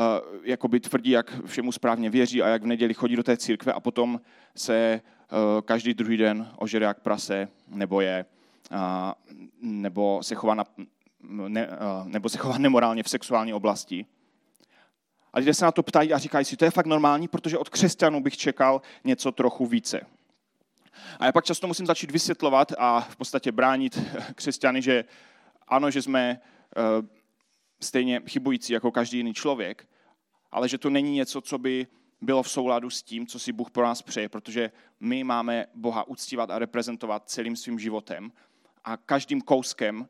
jakoby 0.44 0.80
tvrdí, 0.80 1.10
jak 1.10 1.46
všemu 1.46 1.72
správně 1.72 2.10
věří 2.10 2.42
a 2.42 2.48
jak 2.48 2.64
v 2.64 2.66
neděli 2.66 2.94
chodí 2.94 3.16
do 3.16 3.24
té 3.24 3.38
církve 3.38 3.74
a 3.74 3.80
potom 3.80 4.22
se 4.56 5.02
uh, 5.32 5.62
každý 5.62 5.94
druhý 5.94 6.18
den 6.18 6.52
ožere 6.58 6.86
jak 6.86 7.00
prase 7.00 7.48
nebo 7.68 8.02
je 8.02 8.26
uh, 8.72 8.78
nebo 9.62 10.24
se 10.24 10.36
chová 10.36 10.56
na, 10.56 10.64
ne, 11.22 11.68
uh, 11.68 12.08
nebo 12.08 12.30
se 12.30 12.38
chová 12.38 12.58
nemorálně 12.58 13.04
v 13.04 13.10
sexuální 13.10 13.54
oblasti. 13.54 14.06
A 15.38 15.40
lidé 15.40 15.54
se 15.54 15.66
na 15.66 15.72
to 15.72 15.84
ptají 15.84 16.14
a 16.14 16.18
říkají 16.18 16.46
si, 16.46 16.58
to 16.58 16.66
je 16.66 16.72
fakt 16.72 16.86
normální, 16.86 17.28
protože 17.28 17.58
od 17.58 17.70
křesťanů 17.70 18.24
bych 18.24 18.38
čekal 18.38 18.82
něco 19.04 19.32
trochu 19.32 19.66
více. 19.66 20.02
A 21.20 21.26
já 21.26 21.32
pak 21.32 21.46
často 21.46 21.68
musím 21.68 21.86
začít 21.86 22.12
vysvětlovat 22.12 22.72
a 22.78 23.02
v 23.02 23.16
podstatě 23.16 23.52
bránit 23.52 24.00
křesťany, 24.36 24.82
že 24.82 25.06
ano, 25.68 25.92
že 25.92 26.02
jsme 26.02 26.42
uh, 26.78 27.06
stejně 27.82 28.22
chybující 28.28 28.74
jako 28.74 28.92
každý 28.92 29.18
jiný 29.18 29.34
člověk, 29.34 29.88
ale 30.52 30.70
že 30.70 30.78
to 30.78 30.90
není 30.90 31.14
něco, 31.14 31.42
co 31.42 31.58
by 31.58 31.88
bylo 32.22 32.44
v 32.44 32.52
souladu 32.52 32.90
s 32.90 33.04
tím, 33.04 33.28
co 33.28 33.40
si 33.40 33.52
Bůh 33.52 33.72
pro 33.72 33.84
nás 33.84 34.02
přeje, 34.02 34.30
protože 34.30 34.72
my 35.00 35.24
máme 35.24 35.66
Boha 35.76 36.08
uctívat 36.08 36.52
a 36.52 36.60
reprezentovat 36.60 37.30
celým 37.30 37.56
svým 37.56 37.80
životem 37.80 38.32
a 38.84 38.98
každým 38.98 39.42
kouskem 39.42 40.08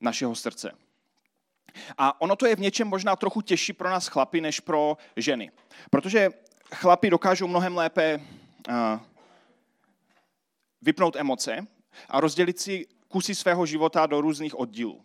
našeho 0.00 0.34
srdce. 0.34 0.72
A 1.98 2.20
ono 2.20 2.36
to 2.36 2.46
je 2.46 2.56
v 2.56 2.60
něčem 2.60 2.88
možná 2.88 3.16
trochu 3.16 3.40
těžší 3.40 3.72
pro 3.72 3.90
nás 3.90 4.06
chlapy, 4.06 4.40
než 4.40 4.60
pro 4.60 4.96
ženy. 5.16 5.50
Protože 5.90 6.28
chlapy 6.74 7.10
dokážou 7.10 7.46
mnohem 7.46 7.76
lépe 7.76 8.20
vypnout 10.82 11.16
emoce 11.16 11.66
a 12.08 12.20
rozdělit 12.20 12.60
si 12.60 12.86
kusy 13.08 13.34
svého 13.34 13.66
života 13.66 14.06
do 14.06 14.20
různých 14.20 14.58
oddílů. 14.58 15.04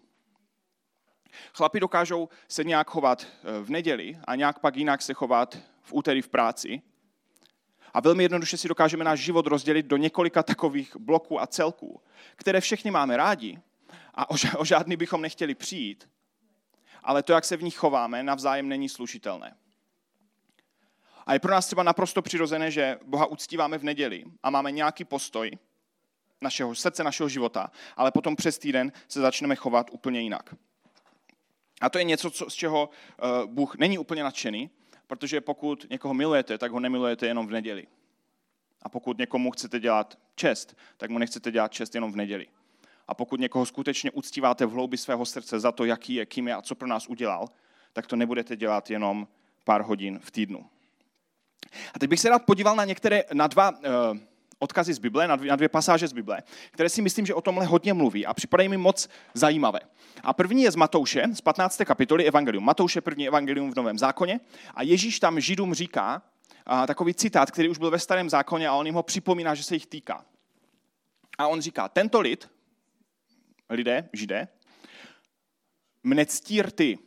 Chlapi 1.53 1.79
dokážou 1.79 2.29
se 2.48 2.63
nějak 2.63 2.89
chovat 2.89 3.24
e, 3.24 3.62
v 3.63 3.69
neděli 3.69 4.17
a 4.25 4.36
nějak 4.36 4.60
pak 4.60 4.75
jinak 4.75 5.01
se 5.01 5.13
chovat 5.13 5.57
v 5.81 5.93
úterý 5.93 6.22
v 6.22 6.29
práci. 6.29 6.81
A 7.93 8.00
velmi 8.00 8.24
jednoduše 8.24 8.57
si 8.57 8.67
dokážeme 8.67 9.03
náš 9.03 9.19
život 9.19 9.48
rozdělit 9.48 9.86
do 9.86 9.98
několika 9.98 10.43
takových 10.43 10.95
bloků 10.98 11.41
a 11.41 11.48
celků, 11.48 12.01
které 12.36 12.62
všechny 12.62 12.91
máme 12.91 13.17
rádi 13.17 13.60
a 14.13 14.29
o 14.57 14.65
žádný 14.65 14.95
bychom 14.95 15.22
nechtěli 15.22 15.55
přijít, 15.55 16.10
ale 17.05 17.24
to, 17.24 17.33
jak 17.33 17.45
se 17.45 17.57
v 17.57 17.63
nich 17.63 17.75
chováme, 17.75 18.24
navzájem 18.24 18.69
není 18.69 18.89
slušitelné. 18.89 19.55
A 21.25 21.33
je 21.33 21.39
pro 21.39 21.51
nás 21.51 21.65
třeba 21.65 21.83
naprosto 21.83 22.21
přirozené, 22.21 22.71
že 22.71 23.00
Boha 23.05 23.25
uctíváme 23.25 23.77
v 23.77 23.83
neděli 23.83 24.24
a 24.43 24.50
máme 24.50 24.71
nějaký 24.71 25.05
postoj 25.05 25.51
našeho 26.41 26.75
srdce, 26.75 27.03
našeho 27.03 27.29
života, 27.29 27.71
ale 27.95 28.12
potom 28.12 28.35
přes 28.35 28.57
týden 28.57 28.91
se 29.07 29.21
začneme 29.21 29.55
chovat 29.55 29.89
úplně 29.91 30.21
jinak. 30.21 30.55
A 31.81 31.89
to 31.89 31.97
je 31.97 32.03
něco, 32.03 32.31
co, 32.31 32.50
z 32.50 32.53
čeho 32.53 32.89
uh, 32.89 33.51
Bůh 33.51 33.75
není 33.75 33.97
úplně 33.97 34.24
nadšený, 34.24 34.69
protože 35.07 35.41
pokud 35.41 35.85
někoho 35.89 36.13
milujete, 36.13 36.57
tak 36.57 36.71
ho 36.71 36.79
nemilujete 36.79 37.27
jenom 37.27 37.47
v 37.47 37.51
neděli. 37.51 37.88
A 38.81 38.89
pokud 38.89 39.17
někomu 39.17 39.51
chcete 39.51 39.79
dělat 39.79 40.17
čest, 40.35 40.77
tak 40.97 41.09
mu 41.09 41.17
nechcete 41.17 41.51
dělat 41.51 41.71
čest 41.71 41.95
jenom 41.95 42.12
v 42.12 42.15
neděli. 42.15 42.47
A 43.07 43.13
pokud 43.13 43.39
někoho 43.39 43.65
skutečně 43.65 44.12
uctíváte 44.12 44.65
v 44.65 44.71
hloubi 44.71 44.97
svého 44.97 45.25
srdce 45.25 45.59
za 45.59 45.71
to, 45.71 45.85
jaký 45.85 46.13
je, 46.13 46.25
kým 46.25 46.47
je 46.47 46.53
a 46.53 46.62
co 46.62 46.75
pro 46.75 46.88
nás 46.88 47.07
udělal, 47.07 47.47
tak 47.93 48.07
to 48.07 48.15
nebudete 48.15 48.55
dělat 48.55 48.89
jenom 48.89 49.27
pár 49.63 49.81
hodin 49.81 50.19
v 50.19 50.31
týdnu. 50.31 50.65
A 51.93 52.00
teď 52.00 52.09
bych 52.09 52.19
se 52.19 52.29
rád 52.29 52.45
podíval 52.45 52.75
na 52.75 52.85
některé, 52.85 53.24
na 53.33 53.47
dva 53.47 53.71
uh, 53.71 53.77
odkazy 54.59 54.93
z 54.93 55.00
Bible, 55.00 55.27
na 55.27 55.35
dvě, 55.35 55.50
na 55.50 55.55
dvě 55.55 55.69
pasáže 55.69 56.07
z 56.07 56.13
Bible, 56.13 56.43
které 56.71 56.89
si 56.89 57.01
myslím, 57.01 57.25
že 57.25 57.33
o 57.33 57.41
tomhle 57.41 57.65
hodně 57.65 57.93
mluví 57.93 58.25
a 58.25 58.33
připadají 58.33 58.69
mi 58.69 58.77
moc 58.77 59.09
zajímavé. 59.33 59.79
A 60.24 60.33
první 60.33 60.63
je 60.63 60.71
z 60.71 60.75
Matouše, 60.75 61.24
z 61.33 61.41
15. 61.41 61.81
kapitoly 61.85 62.25
Evangelium. 62.25 62.65
Matouše 62.65 63.01
první 63.01 63.27
Evangelium 63.27 63.71
v 63.71 63.75
Novém 63.75 63.97
zákoně 63.97 64.39
a 64.75 64.83
Ježíš 64.83 65.19
tam 65.19 65.39
Židům 65.39 65.74
říká 65.74 66.21
uh, 66.71 66.85
takový 66.85 67.13
citát, 67.13 67.51
který 67.51 67.69
už 67.69 67.77
byl 67.77 67.91
ve 67.91 68.00
starém 68.00 68.29
zákoně 68.29 68.67
a 68.67 68.74
on 68.74 68.85
jim 68.85 68.95
ho 68.95 69.03
připomíná, 69.03 69.55
že 69.55 69.63
se 69.63 69.75
jich 69.75 69.85
týká. 69.85 70.25
A 71.38 71.47
on 71.47 71.62
říká, 71.62 71.89
tento 71.89 72.21
lid, 72.21 72.50
lidé, 73.69 74.10
židé, 74.13 74.48
mne 76.03 76.25
ctí 76.25 76.62
rty, 76.62 77.00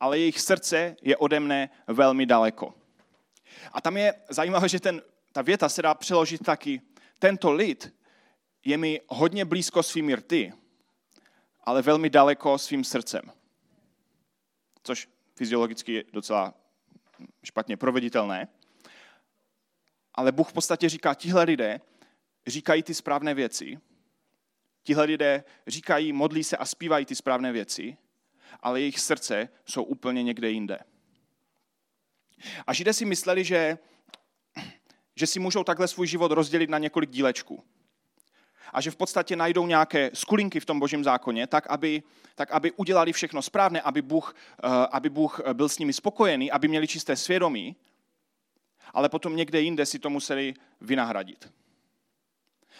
ale 0.00 0.18
jejich 0.18 0.40
srdce 0.40 0.96
je 1.02 1.16
ode 1.16 1.40
mne 1.40 1.70
velmi 1.86 2.26
daleko. 2.26 2.74
A 3.72 3.80
tam 3.80 3.96
je 3.96 4.14
zajímavé, 4.28 4.68
že 4.68 4.80
ten, 4.80 5.02
ta 5.32 5.42
věta 5.42 5.68
se 5.68 5.82
dá 5.82 5.94
přeložit 5.94 6.44
taky, 6.44 6.80
tento 7.18 7.52
lid 7.52 7.94
je 8.64 8.76
mi 8.76 9.00
hodně 9.08 9.44
blízko 9.44 9.82
svými 9.82 10.14
rty, 10.14 10.52
ale 11.64 11.82
velmi 11.82 12.10
daleko 12.10 12.58
svým 12.58 12.84
srdcem. 12.84 13.32
Což 14.82 15.08
fyziologicky 15.34 15.92
je 15.92 16.04
docela 16.12 16.54
špatně 17.44 17.76
proveditelné. 17.76 18.48
Ale 20.14 20.32
Bůh 20.32 20.50
v 20.50 20.52
podstatě 20.52 20.88
říká, 20.88 21.14
tihle 21.14 21.44
lidé 21.44 21.80
říkají 22.46 22.82
ty 22.82 22.94
správné 22.94 23.34
věci, 23.34 23.78
Tihle 24.86 25.04
lidé 25.04 25.44
říkají, 25.66 26.12
modlí 26.12 26.44
se 26.44 26.56
a 26.56 26.64
zpívají 26.64 27.06
ty 27.06 27.14
správné 27.14 27.52
věci, 27.52 27.96
ale 28.60 28.80
jejich 28.80 29.00
srdce 29.00 29.48
jsou 29.64 29.82
úplně 29.82 30.22
někde 30.22 30.50
jinde. 30.50 30.78
A 32.66 32.72
židé 32.72 32.92
si 32.92 33.04
mysleli, 33.04 33.44
že, 33.44 33.78
že 35.16 35.26
si 35.26 35.38
můžou 35.38 35.64
takhle 35.64 35.88
svůj 35.88 36.06
život 36.06 36.32
rozdělit 36.32 36.70
na 36.70 36.78
několik 36.78 37.10
dílečků. 37.10 37.64
A 38.72 38.80
že 38.80 38.90
v 38.90 38.96
podstatě 38.96 39.36
najdou 39.36 39.66
nějaké 39.66 40.10
skulinky 40.14 40.60
v 40.60 40.64
tom 40.64 40.80
božím 40.80 41.04
zákoně, 41.04 41.46
tak 41.46 41.66
aby, 41.66 42.02
tak 42.34 42.52
aby 42.52 42.72
udělali 42.72 43.12
všechno 43.12 43.42
správně, 43.42 43.80
aby 43.80 44.02
Bůh, 44.02 44.34
eh, 44.34 44.68
aby 44.90 45.10
Bůh 45.10 45.40
byl 45.52 45.68
s 45.68 45.78
nimi 45.78 45.92
spokojený, 45.92 46.50
aby 46.50 46.68
měli 46.68 46.86
čisté 46.86 47.16
svědomí, 47.16 47.76
ale 48.92 49.08
potom 49.08 49.36
někde 49.36 49.60
jinde 49.60 49.86
si 49.86 49.98
to 49.98 50.10
museli 50.10 50.54
vynahradit. 50.80 51.52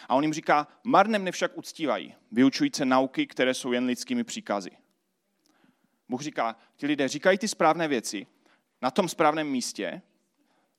A 0.09 0.15
on 0.15 0.23
jim 0.23 0.33
říká, 0.33 0.67
marně 0.83 1.19
mne 1.19 1.31
však 1.31 1.57
uctívají, 1.57 2.15
vyučující 2.31 2.85
nauky, 2.85 3.27
které 3.27 3.53
jsou 3.53 3.71
jen 3.71 3.85
lidskými 3.85 4.23
příkazy. 4.23 4.71
Bůh 6.09 6.21
říká, 6.21 6.55
ti 6.75 6.85
lidé 6.85 7.07
říkají 7.07 7.37
ty 7.37 7.47
správné 7.47 7.87
věci 7.87 8.27
na 8.81 8.91
tom 8.91 9.09
správném 9.09 9.47
místě, 9.47 10.01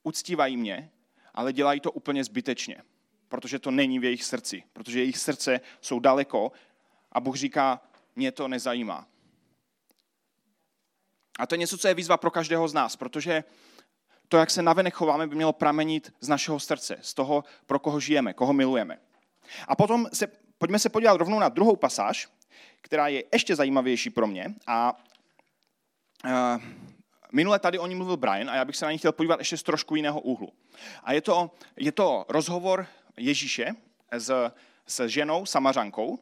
uctívají 0.02 0.56
mě, 0.56 0.90
ale 1.34 1.52
dělají 1.52 1.80
to 1.80 1.92
úplně 1.92 2.24
zbytečně, 2.24 2.82
protože 3.28 3.58
to 3.58 3.70
není 3.70 3.98
v 3.98 4.04
jejich 4.04 4.24
srdci, 4.24 4.62
protože 4.72 4.98
jejich 4.98 5.18
srdce 5.18 5.60
jsou 5.80 6.00
daleko 6.00 6.52
a 7.12 7.20
Bůh 7.20 7.36
říká, 7.36 7.80
mě 8.16 8.32
to 8.32 8.48
nezajímá. 8.48 9.06
A 11.38 11.46
to 11.46 11.54
je 11.54 11.58
něco, 11.58 11.78
co 11.78 11.88
je 11.88 11.94
výzva 11.94 12.16
pro 12.16 12.30
každého 12.30 12.68
z 12.68 12.74
nás, 12.74 12.96
protože 12.96 13.44
to, 14.28 14.36
jak 14.36 14.50
se 14.50 14.62
navenek 14.62 14.94
chováme, 14.94 15.26
by 15.26 15.34
mělo 15.34 15.52
pramenit 15.52 16.14
z 16.20 16.28
našeho 16.28 16.60
srdce, 16.60 16.98
z 17.02 17.14
toho, 17.14 17.44
pro 17.66 17.78
koho 17.78 18.00
žijeme, 18.00 18.34
koho 18.34 18.52
milujeme. 18.52 18.98
A 19.68 19.76
potom 19.76 20.06
se, 20.12 20.26
pojďme 20.58 20.78
se 20.78 20.88
podívat 20.88 21.16
rovnou 21.16 21.38
na 21.38 21.48
druhou 21.48 21.76
pasáž, 21.76 22.28
která 22.80 23.08
je 23.08 23.24
ještě 23.32 23.56
zajímavější 23.56 24.10
pro 24.10 24.26
mě. 24.26 24.54
A 24.66 24.92
uh, 26.24 26.62
minule 27.32 27.58
tady 27.58 27.78
o 27.78 27.86
ní 27.86 27.94
mluvil 27.94 28.16
Brian 28.16 28.50
a 28.50 28.56
já 28.56 28.64
bych 28.64 28.76
se 28.76 28.84
na 28.84 28.92
ní 28.92 28.98
chtěl 28.98 29.12
podívat 29.12 29.38
ještě 29.38 29.56
z 29.56 29.62
trošku 29.62 29.96
jiného 29.96 30.20
úhlu. 30.20 30.52
A 31.04 31.12
je 31.12 31.20
to, 31.20 31.50
je 31.76 31.92
to 31.92 32.24
rozhovor 32.28 32.86
Ježíše 33.16 33.74
s, 34.12 34.52
s 34.86 35.06
ženou, 35.08 35.46
samařankou, 35.46 36.18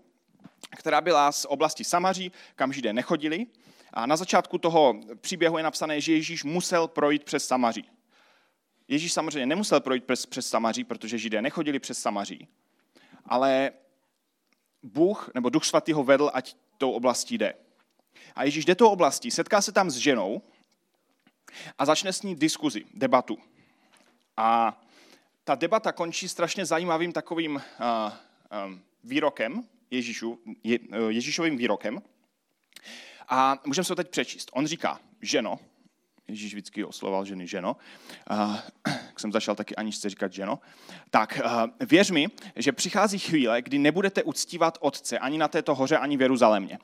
která 0.76 1.00
byla 1.00 1.32
z 1.32 1.44
oblasti 1.44 1.84
Samaří, 1.84 2.32
kam 2.54 2.72
židé 2.72 2.92
nechodili. 2.92 3.46
A 3.92 4.06
na 4.06 4.16
začátku 4.16 4.58
toho 4.58 4.94
příběhu 5.20 5.56
je 5.56 5.64
napsané, 5.64 6.00
že 6.00 6.12
Ježíš 6.12 6.44
musel 6.44 6.88
projít 6.88 7.24
přes 7.24 7.46
Samaří. 7.46 7.90
Ježíš 8.88 9.12
samozřejmě 9.12 9.46
nemusel 9.46 9.80
projít 9.80 10.04
přes, 10.04 10.26
přes 10.26 10.48
Samaří, 10.48 10.84
protože 10.84 11.18
židé 11.18 11.42
nechodili 11.42 11.78
přes 11.78 11.98
Samaří. 11.98 12.48
Ale 13.28 13.72
Bůh 14.82 15.30
nebo 15.34 15.48
Duch 15.48 15.64
Svatý 15.64 15.92
ho 15.92 16.04
vedl, 16.04 16.30
ať 16.34 16.56
tou 16.78 16.92
oblastí 16.92 17.38
jde. 17.38 17.54
A 18.34 18.44
Ježíš 18.44 18.64
jde 18.64 18.74
tou 18.74 18.88
oblastí, 18.88 19.30
setká 19.30 19.62
se 19.62 19.72
tam 19.72 19.90
s 19.90 19.96
ženou 19.96 20.42
a 21.78 21.84
začne 21.84 22.12
s 22.12 22.22
ní 22.22 22.34
diskuzi, 22.34 22.84
debatu. 22.94 23.38
A 24.36 24.80
ta 25.44 25.54
debata 25.54 25.92
končí 25.92 26.28
strašně 26.28 26.66
zajímavým 26.66 27.12
takovým 27.12 27.54
uh, 27.54 27.62
výrokem, 29.04 29.64
Ježíšu, 29.90 30.38
je, 30.64 30.78
uh, 30.78 31.08
Ježíšovým 31.08 31.56
výrokem. 31.56 32.02
A 33.28 33.58
můžeme 33.66 33.84
se 33.84 33.88
to 33.88 33.94
teď 33.94 34.10
přečíst. 34.10 34.50
On 34.52 34.66
říká, 34.66 35.00
ženo, 35.22 35.58
Ježíš 36.28 36.52
vždycky 36.52 36.84
osloval 36.84 37.24
ženy 37.24 37.46
ženo, 37.46 37.76
jak 38.86 39.20
jsem 39.20 39.32
začal 39.32 39.54
taky 39.54 39.76
Aničce 39.76 40.10
říkat 40.10 40.32
ženo, 40.32 40.58
tak 41.10 41.40
věř 41.80 42.10
mi, 42.10 42.28
že 42.56 42.72
přichází 42.72 43.18
chvíle, 43.18 43.62
kdy 43.62 43.78
nebudete 43.78 44.22
uctívat 44.22 44.78
Otce 44.80 45.18
ani 45.18 45.38
na 45.38 45.48
této 45.48 45.74
hoře, 45.74 45.98
ani 45.98 46.16
v 46.16 46.20
Jeruzalémě. 46.20 46.78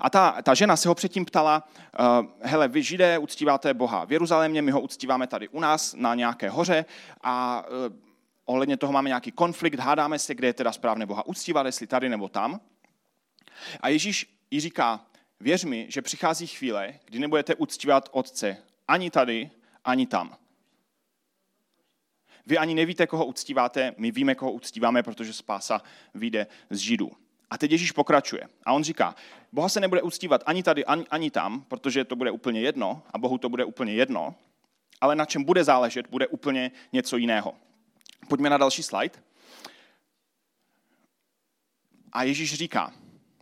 A 0.00 0.10
ta, 0.10 0.42
ta 0.42 0.54
žena 0.54 0.76
se 0.76 0.88
ho 0.88 0.94
předtím 0.94 1.24
ptala, 1.24 1.68
uh, 1.98 2.26
hele, 2.40 2.68
vy 2.68 2.82
židé 2.82 3.18
uctíváte 3.18 3.74
Boha 3.74 4.04
v 4.04 4.12
Jeruzalémě, 4.12 4.62
my 4.62 4.70
ho 4.70 4.80
uctíváme 4.80 5.26
tady 5.26 5.48
u 5.48 5.60
nás 5.60 5.94
na 5.94 6.14
nějaké 6.14 6.50
hoře 6.50 6.84
a 7.22 7.64
uh, 7.66 7.96
ohledně 8.44 8.76
toho 8.76 8.92
máme 8.92 9.08
nějaký 9.08 9.32
konflikt, 9.32 9.78
hádáme 9.78 10.18
se, 10.18 10.34
kde 10.34 10.48
je 10.48 10.52
teda 10.52 10.72
správné 10.72 11.06
Boha 11.06 11.26
uctívat, 11.26 11.66
jestli 11.66 11.86
tady 11.86 12.08
nebo 12.08 12.28
tam. 12.28 12.60
A 13.80 13.88
Ježíš 13.88 14.36
jí 14.50 14.60
říká, 14.60 15.00
věř 15.40 15.64
mi, 15.64 15.86
že 15.88 16.02
přichází 16.02 16.46
chvíle, 16.46 16.94
kdy 17.04 17.18
nebudete 17.18 17.54
uctívat 17.54 18.08
Otce 18.12 18.56
ani 18.88 19.10
tady, 19.10 19.50
ani 19.84 20.06
tam. 20.06 20.36
Vy 22.46 22.58
ani 22.58 22.74
nevíte, 22.74 23.06
koho 23.06 23.26
uctíváte, 23.26 23.94
my 23.96 24.10
víme, 24.10 24.34
koho 24.34 24.52
uctíváme, 24.52 25.02
protože 25.02 25.32
spása 25.32 25.82
vyjde 26.14 26.46
z 26.70 26.78
Židů. 26.78 27.12
A 27.50 27.58
teď 27.58 27.70
Ježíš 27.70 27.92
pokračuje. 27.92 28.48
A 28.64 28.72
on 28.72 28.84
říká, 28.84 29.14
Boha 29.52 29.68
se 29.68 29.80
nebude 29.80 30.02
uctívat 30.02 30.42
ani 30.46 30.62
tady, 30.62 30.84
ani, 30.84 31.04
ani 31.10 31.30
tam, 31.30 31.62
protože 31.62 32.04
to 32.04 32.16
bude 32.16 32.30
úplně 32.30 32.60
jedno 32.60 33.02
a 33.10 33.18
Bohu 33.18 33.38
to 33.38 33.48
bude 33.48 33.64
úplně 33.64 33.92
jedno, 33.92 34.34
ale 35.00 35.16
na 35.16 35.24
čem 35.24 35.44
bude 35.44 35.64
záležet, 35.64 36.06
bude 36.06 36.26
úplně 36.26 36.70
něco 36.92 37.16
jiného. 37.16 37.54
Pojďme 38.28 38.50
na 38.50 38.58
další 38.58 38.82
slide. 38.82 39.14
A 42.12 42.22
Ježíš 42.22 42.54
říká, 42.54 42.92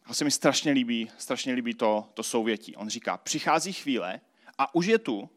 to 0.07 0.15
se 0.15 0.25
mi 0.25 0.31
strašně 0.31 0.73
líbí, 0.73 1.11
strašně 1.19 1.53
líbí 1.53 1.75
to, 1.75 2.09
to 2.15 2.23
souvětí. 2.23 2.77
On 2.77 2.89
říká, 2.89 3.17
přichází 3.17 3.73
chvíle 3.73 4.21
a 4.59 4.75
už 4.75 4.87
je 4.87 4.99
tu, 4.99 5.31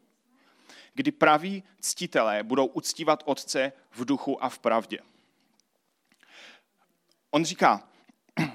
kdy 0.94 1.10
praví 1.10 1.62
ctitelé 1.80 2.42
budou 2.42 2.66
uctívat 2.66 3.22
Otce 3.26 3.72
v 3.90 4.04
duchu 4.04 4.44
a 4.44 4.48
v 4.48 4.58
pravdě. 4.58 4.98
On 7.30 7.44
říká, 7.44 7.88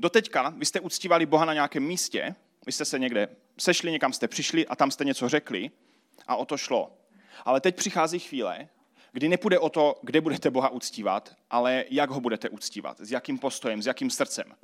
doteďka 0.00 0.48
vy 0.56 0.66
jste 0.66 0.80
uctívali 0.80 1.26
Boha 1.26 1.44
na 1.44 1.54
nějakém 1.54 1.82
místě, 1.82 2.34
vy 2.66 2.72
jste 2.72 2.84
se 2.84 2.98
někde 2.98 3.28
sešli, 3.58 3.90
někam 3.90 4.12
jste 4.12 4.28
přišli 4.28 4.66
a 4.66 4.76
tam 4.76 4.90
jste 4.90 5.04
něco 5.04 5.28
řekli 5.28 5.70
a 6.26 6.36
o 6.36 6.44
to 6.44 6.56
šlo. 6.56 6.96
Ale 7.44 7.60
teď 7.60 7.76
přichází 7.76 8.18
chvíle, 8.18 8.68
kdy 9.12 9.28
nepůjde 9.28 9.58
o 9.58 9.68
to, 9.68 10.00
kde 10.02 10.20
budete 10.20 10.50
Boha 10.50 10.68
uctívat, 10.68 11.36
ale 11.50 11.84
jak 11.90 12.10
ho 12.10 12.20
budete 12.20 12.48
uctívat, 12.48 13.00
s 13.00 13.10
jakým 13.10 13.38
postojem, 13.38 13.82
s 13.82 13.86
jakým 13.86 14.10
srdcem. 14.10 14.54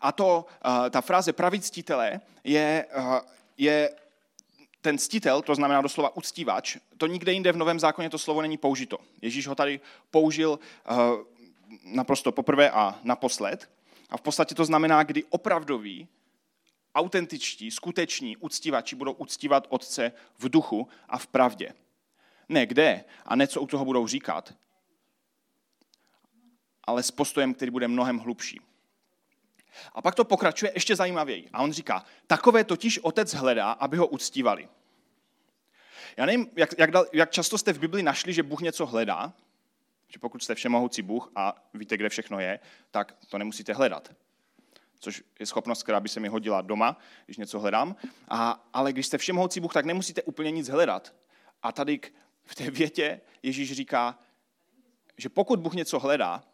A 0.00 0.12
to, 0.12 0.46
eh, 0.86 0.90
ta 0.90 1.00
fráze 1.00 1.32
ctitelé 1.60 2.20
je, 2.44 2.86
eh, 2.90 3.20
je 3.56 3.90
ten 4.80 4.98
ctitel, 4.98 5.42
to 5.42 5.54
znamená 5.54 5.80
doslova 5.80 6.16
uctívač, 6.16 6.76
to 6.98 7.06
nikde 7.06 7.32
jinde 7.32 7.52
v 7.52 7.56
Novém 7.56 7.80
zákoně 7.80 8.10
to 8.10 8.18
slovo 8.18 8.42
není 8.42 8.56
použito. 8.56 8.98
Ježíš 9.22 9.46
ho 9.46 9.54
tady 9.54 9.80
použil 10.10 10.58
eh, 10.58 10.94
naprosto 11.84 12.32
poprvé 12.32 12.70
a 12.70 13.00
naposled. 13.02 13.70
A 14.10 14.16
v 14.16 14.20
podstatě 14.20 14.54
to 14.54 14.64
znamená, 14.64 15.02
kdy 15.02 15.24
opravdoví, 15.24 16.08
autentičtí, 16.94 17.70
skuteční 17.70 18.36
uctívači 18.36 18.96
budou 18.96 19.12
uctívat 19.12 19.66
Otce 19.68 20.12
v 20.38 20.48
duchu 20.48 20.88
a 21.08 21.18
v 21.18 21.26
pravdě. 21.26 21.72
Ne 22.48 22.66
kde 22.66 23.04
a 23.24 23.36
ne 23.36 23.46
co 23.46 23.60
u 23.60 23.66
toho 23.66 23.84
budou 23.84 24.06
říkat, 24.06 24.54
ale 26.84 27.02
s 27.02 27.10
postojem, 27.10 27.54
který 27.54 27.70
bude 27.70 27.88
mnohem 27.88 28.18
hlubší. 28.18 28.60
A 29.94 30.02
pak 30.02 30.14
to 30.14 30.24
pokračuje 30.24 30.72
ještě 30.74 30.96
zajímavěji. 30.96 31.48
A 31.52 31.62
on 31.62 31.72
říká, 31.72 32.04
takové 32.26 32.64
totiž 32.64 32.98
otec 32.98 33.34
hledá, 33.34 33.72
aby 33.72 33.96
ho 33.96 34.06
uctívali. 34.06 34.68
Já 36.16 36.26
nevím, 36.26 36.50
jak, 36.56 36.70
jak, 36.78 36.90
jak 37.12 37.30
často 37.30 37.58
jste 37.58 37.72
v 37.72 37.78
Bibli 37.78 38.02
našli, 38.02 38.32
že 38.32 38.42
Bůh 38.42 38.60
něco 38.60 38.86
hledá, 38.86 39.32
že 40.08 40.18
pokud 40.18 40.42
jste 40.42 40.54
všemohoucí 40.54 41.02
Bůh 41.02 41.30
a 41.36 41.54
víte, 41.74 41.96
kde 41.96 42.08
všechno 42.08 42.40
je, 42.40 42.60
tak 42.90 43.16
to 43.28 43.38
nemusíte 43.38 43.72
hledat. 43.72 44.12
Což 45.00 45.22
je 45.40 45.46
schopnost, 45.46 45.82
která 45.82 46.00
by 46.00 46.08
se 46.08 46.20
mi 46.20 46.28
hodila 46.28 46.60
doma, 46.60 46.96
když 47.24 47.36
něco 47.36 47.60
hledám. 47.60 47.96
A, 48.28 48.68
ale 48.72 48.92
když 48.92 49.06
jste 49.06 49.18
všemohoucí 49.18 49.60
Bůh, 49.60 49.72
tak 49.72 49.84
nemusíte 49.84 50.22
úplně 50.22 50.50
nic 50.50 50.68
hledat. 50.68 51.14
A 51.62 51.72
tady 51.72 52.00
v 52.44 52.54
té 52.54 52.70
větě 52.70 53.20
Ježíš 53.42 53.72
říká, 53.72 54.18
že 55.16 55.28
pokud 55.28 55.60
Bůh 55.60 55.74
něco 55.74 55.98
hledá, 55.98 56.44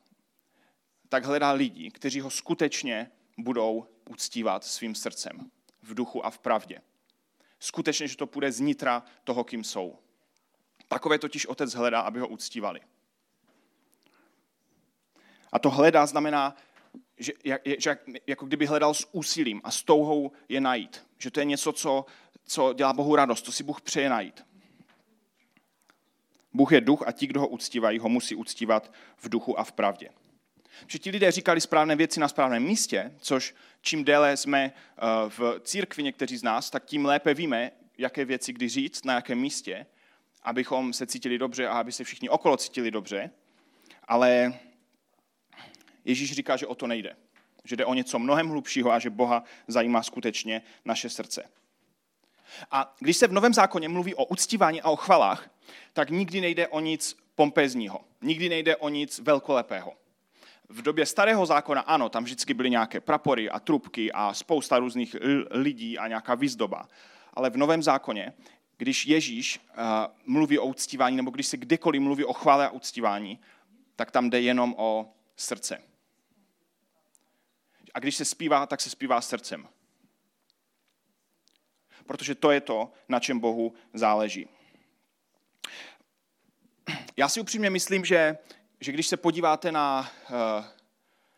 tak 1.12 1.24
hledá 1.24 1.52
lidi, 1.52 1.90
kteří 1.90 2.20
ho 2.20 2.30
skutečně 2.30 3.10
budou 3.38 3.86
uctívat 4.10 4.64
svým 4.64 4.94
srdcem, 4.94 5.50
v 5.82 5.94
duchu 5.94 6.26
a 6.26 6.30
v 6.30 6.38
pravdě. 6.38 6.80
Skutečně, 7.58 8.08
že 8.08 8.16
to 8.16 8.26
půjde 8.26 8.52
z 8.52 8.60
nitra 8.60 9.02
toho, 9.24 9.44
kým 9.44 9.64
jsou. 9.64 9.98
Takové 10.88 11.18
totiž 11.18 11.46
otec 11.46 11.74
hledá, 11.74 12.00
aby 12.00 12.20
ho 12.20 12.28
uctívali. 12.28 12.80
A 15.52 15.58
to 15.58 15.70
hledá 15.70 16.06
znamená, 16.06 16.56
že, 17.18 17.32
že 17.78 17.98
jako 18.26 18.46
kdyby 18.46 18.66
hledal 18.66 18.94
s 18.94 19.08
úsilím 19.12 19.60
a 19.64 19.70
s 19.70 19.82
touhou 19.82 20.32
je 20.48 20.60
najít. 20.60 21.06
Že 21.18 21.30
to 21.30 21.40
je 21.40 21.44
něco, 21.44 21.72
co, 21.72 22.06
co 22.44 22.72
dělá 22.72 22.92
Bohu 22.92 23.16
radost, 23.16 23.42
to 23.42 23.52
si 23.52 23.64
Bůh 23.64 23.80
přeje 23.80 24.08
najít. 24.08 24.46
Bůh 26.52 26.72
je 26.72 26.80
duch 26.80 27.02
a 27.06 27.12
ti, 27.12 27.26
kdo 27.26 27.40
ho 27.40 27.48
uctívají, 27.48 27.98
ho 27.98 28.08
musí 28.08 28.34
uctívat 28.34 28.92
v 29.16 29.28
duchu 29.28 29.58
a 29.58 29.64
v 29.64 29.72
pravdě. 29.72 30.10
Že 30.86 30.98
ti 30.98 31.10
lidé 31.10 31.30
říkali 31.30 31.60
správné 31.60 31.96
věci 31.96 32.20
na 32.20 32.28
správném 32.28 32.62
místě, 32.62 33.12
což 33.20 33.54
čím 33.80 34.04
déle 34.04 34.36
jsme 34.36 34.72
eh, 34.72 35.00
v 35.28 35.60
církvi 35.64 36.02
někteří 36.02 36.36
z 36.36 36.42
nás, 36.42 36.70
tak 36.70 36.84
tím 36.84 37.04
lépe 37.04 37.34
víme, 37.34 37.70
jaké 37.98 38.24
věci 38.24 38.52
kdy 38.52 38.68
říct, 38.68 39.04
na 39.04 39.14
jakém 39.14 39.38
místě, 39.38 39.86
abychom 40.42 40.92
se 40.92 41.06
cítili 41.06 41.38
dobře 41.38 41.68
a 41.68 41.78
aby 41.78 41.92
se 41.92 42.04
všichni 42.04 42.28
okolo 42.28 42.56
cítili 42.56 42.90
dobře. 42.90 43.30
Ale 44.08 44.54
Ježíš 46.04 46.32
říká, 46.32 46.56
že 46.56 46.66
o 46.66 46.74
to 46.74 46.86
nejde. 46.86 47.16
Že 47.64 47.76
jde 47.76 47.84
o 47.84 47.94
něco 47.94 48.18
mnohem 48.18 48.48
hlubšího 48.48 48.92
a 48.92 48.98
že 48.98 49.10
Boha 49.10 49.44
zajímá 49.68 50.02
skutečně 50.02 50.62
naše 50.84 51.08
srdce. 51.08 51.44
A 52.70 52.94
když 52.98 53.16
se 53.16 53.26
v 53.26 53.32
Novém 53.32 53.54
zákoně 53.54 53.88
mluví 53.88 54.14
o 54.14 54.24
uctívání 54.24 54.82
a 54.82 54.90
o 54.90 54.96
chvalách, 54.96 55.50
tak 55.92 56.10
nikdy 56.10 56.40
nejde 56.40 56.68
o 56.68 56.80
nic 56.80 57.16
pompezního. 57.34 58.00
Nikdy 58.22 58.48
nejde 58.48 58.76
o 58.76 58.88
nic 58.88 59.18
velkolepého 59.18 60.01
v 60.72 60.82
době 60.82 61.06
starého 61.06 61.46
zákona, 61.46 61.80
ano, 61.80 62.08
tam 62.08 62.24
vždycky 62.24 62.54
byly 62.54 62.70
nějaké 62.70 63.00
prapory 63.00 63.50
a 63.50 63.60
trubky 63.60 64.12
a 64.12 64.34
spousta 64.34 64.78
různých 64.78 65.16
lidí 65.50 65.98
a 65.98 66.08
nějaká 66.08 66.34
výzdoba. 66.34 66.88
Ale 67.34 67.50
v 67.50 67.56
novém 67.56 67.82
zákoně, 67.82 68.32
když 68.76 69.06
Ježíš 69.06 69.58
uh, 69.58 69.84
mluví 70.26 70.58
o 70.58 70.66
uctívání, 70.66 71.16
nebo 71.16 71.30
když 71.30 71.46
se 71.46 71.56
kdekoliv 71.56 72.02
mluví 72.02 72.24
o 72.24 72.32
chvále 72.32 72.66
a 72.66 72.70
uctívání, 72.70 73.40
tak 73.96 74.10
tam 74.10 74.30
jde 74.30 74.40
jenom 74.40 74.74
o 74.78 75.12
srdce. 75.36 75.82
A 77.94 77.98
když 77.98 78.16
se 78.16 78.24
zpívá, 78.24 78.66
tak 78.66 78.80
se 78.80 78.90
zpívá 78.90 79.20
srdcem. 79.20 79.68
Protože 82.06 82.34
to 82.34 82.50
je 82.50 82.60
to, 82.60 82.92
na 83.08 83.20
čem 83.20 83.38
Bohu 83.38 83.74
záleží. 83.94 84.48
Já 87.16 87.28
si 87.28 87.40
upřímně 87.40 87.70
myslím, 87.70 88.04
že 88.04 88.38
že 88.82 88.92
když 88.92 89.06
se 89.06 89.16
podíváte 89.16 89.72
na, 89.72 90.10
eh, 90.30 90.64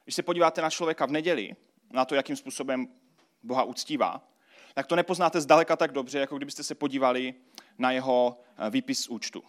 když 0.04 0.14
se 0.14 0.22
podíváte 0.22 0.62
na 0.62 0.70
člověka 0.70 1.07
v 1.07 1.11
neděli, 1.11 1.57
na 1.90 2.04
to, 2.04 2.14
jakým 2.14 2.37
způsobem 2.37 2.88
Boha 3.42 3.62
uctívá, 3.62 4.28
tak 4.74 4.87
to 4.87 4.96
nepoznáte 4.96 5.40
zdaleka 5.40 5.76
tak 5.76 5.92
dobře, 5.92 6.18
jako 6.18 6.37
kdybyste 6.37 6.62
se 6.62 6.74
podívali 6.74 7.35
na 7.78 7.90
jeho 7.90 8.40
eh, 8.57 8.70
výpis 8.70 9.00
z 9.00 9.09
účtu. 9.09 9.44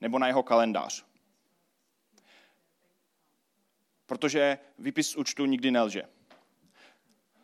Nebo 0.00 0.18
na 0.18 0.26
jeho 0.26 0.42
kalendář. 0.42 1.04
Protože 4.06 4.58
výpis 4.78 5.10
z 5.10 5.16
účtu 5.16 5.46
nikdy 5.46 5.70
nelže. 5.70 6.02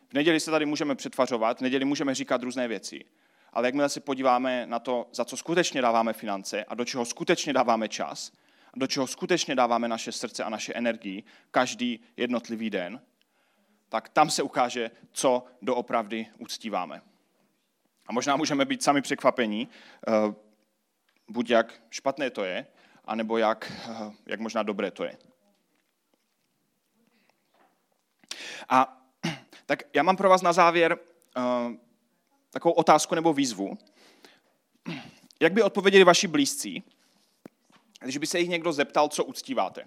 V 0.09 0.13
neděli 0.13 0.39
se 0.39 0.51
tady 0.51 0.65
můžeme 0.65 0.95
přetvařovat, 0.95 1.57
v 1.57 1.61
neděli 1.61 1.85
můžeme 1.85 2.15
říkat 2.15 2.43
různé 2.43 2.67
věci, 2.67 3.05
ale 3.53 3.67
jakmile 3.67 3.89
se 3.89 3.99
podíváme 3.99 4.65
na 4.65 4.79
to, 4.79 5.07
za 5.11 5.25
co 5.25 5.37
skutečně 5.37 5.81
dáváme 5.81 6.13
finance 6.13 6.63
a 6.63 6.75
do 6.75 6.85
čeho 6.85 7.05
skutečně 7.05 7.53
dáváme 7.53 7.87
čas, 7.87 8.31
do 8.75 8.87
čeho 8.87 9.07
skutečně 9.07 9.55
dáváme 9.55 9.87
naše 9.87 10.11
srdce 10.11 10.43
a 10.43 10.49
naše 10.49 10.73
energii 10.73 11.23
každý 11.51 11.99
jednotlivý 12.17 12.69
den, 12.69 13.01
tak 13.89 14.09
tam 14.09 14.29
se 14.29 14.43
ukáže, 14.43 14.91
co 15.11 15.45
doopravdy 15.61 16.27
uctíváme. 16.37 17.01
A 18.07 18.13
možná 18.13 18.35
můžeme 18.35 18.65
být 18.65 18.83
sami 18.83 19.01
překvapení, 19.01 19.67
eh, 20.07 20.11
buď 21.27 21.49
jak 21.49 21.81
špatné 21.89 22.29
to 22.29 22.43
je, 22.43 22.67
anebo 23.05 23.37
jak, 23.37 23.71
eh, 23.89 24.11
jak 24.25 24.39
možná 24.39 24.63
dobré 24.63 24.91
to 24.91 25.03
je. 25.03 25.17
A 28.69 28.97
tak 29.65 29.83
já 29.93 30.03
mám 30.03 30.17
pro 30.17 30.29
vás 30.29 30.41
na 30.41 30.53
závěr 30.53 30.97
uh, 31.37 31.73
takovou 32.49 32.73
otázku 32.73 33.15
nebo 33.15 33.33
výzvu. 33.33 33.77
Jak 35.41 35.53
by 35.53 35.63
odpověděli 35.63 36.03
vaši 36.03 36.27
blízcí, 36.27 36.83
když 38.03 38.17
by 38.17 38.27
se 38.27 38.39
jich 38.39 38.49
někdo 38.49 38.73
zeptal, 38.73 39.09
co 39.09 39.23
uctíváte? 39.23 39.85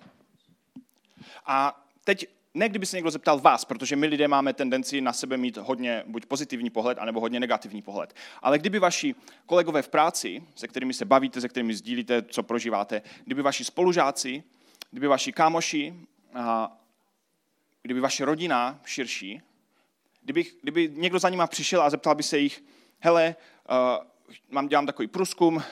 A 1.46 1.86
teď 2.04 2.26
ne 2.54 2.68
kdyby 2.68 2.86
se 2.86 2.96
někdo 2.96 3.10
zeptal 3.10 3.40
vás, 3.40 3.64
protože 3.64 3.96
my 3.96 4.06
lidé 4.06 4.28
máme 4.28 4.52
tendenci 4.52 5.00
na 5.00 5.12
sebe 5.12 5.36
mít 5.36 5.56
hodně 5.56 6.04
buď 6.06 6.26
pozitivní 6.26 6.70
pohled, 6.70 6.98
anebo 6.98 7.20
hodně 7.20 7.40
negativní 7.40 7.82
pohled. 7.82 8.14
Ale 8.42 8.58
kdyby 8.58 8.78
vaši 8.78 9.14
kolegové 9.46 9.82
v 9.82 9.88
práci, 9.88 10.42
se 10.54 10.68
kterými 10.68 10.94
se 10.94 11.04
bavíte, 11.04 11.40
se 11.40 11.48
kterými 11.48 11.74
sdílíte, 11.74 12.22
co 12.22 12.42
prožíváte, 12.42 13.02
kdyby 13.24 13.42
vaši 13.42 13.64
spolužáci, 13.64 14.42
kdyby 14.90 15.06
vaši 15.06 15.32
kámoši, 15.32 15.94
a 16.34 16.78
kdyby 17.82 18.00
vaše 18.00 18.24
rodina 18.24 18.80
širší, 18.84 19.42
kdyby, 20.22 20.44
kdyby 20.62 20.90
někdo 20.94 21.18
za 21.18 21.28
nima 21.28 21.46
přišel 21.46 21.82
a 21.82 21.90
zeptal 21.90 22.14
by 22.14 22.22
se 22.22 22.38
jich, 22.38 22.64
hele, 23.00 23.36
uh, 23.70 24.06
mám, 24.50 24.68
dělám 24.68 24.86
takový 24.86 25.08
průzkum, 25.08 25.56
uh, 25.56 25.62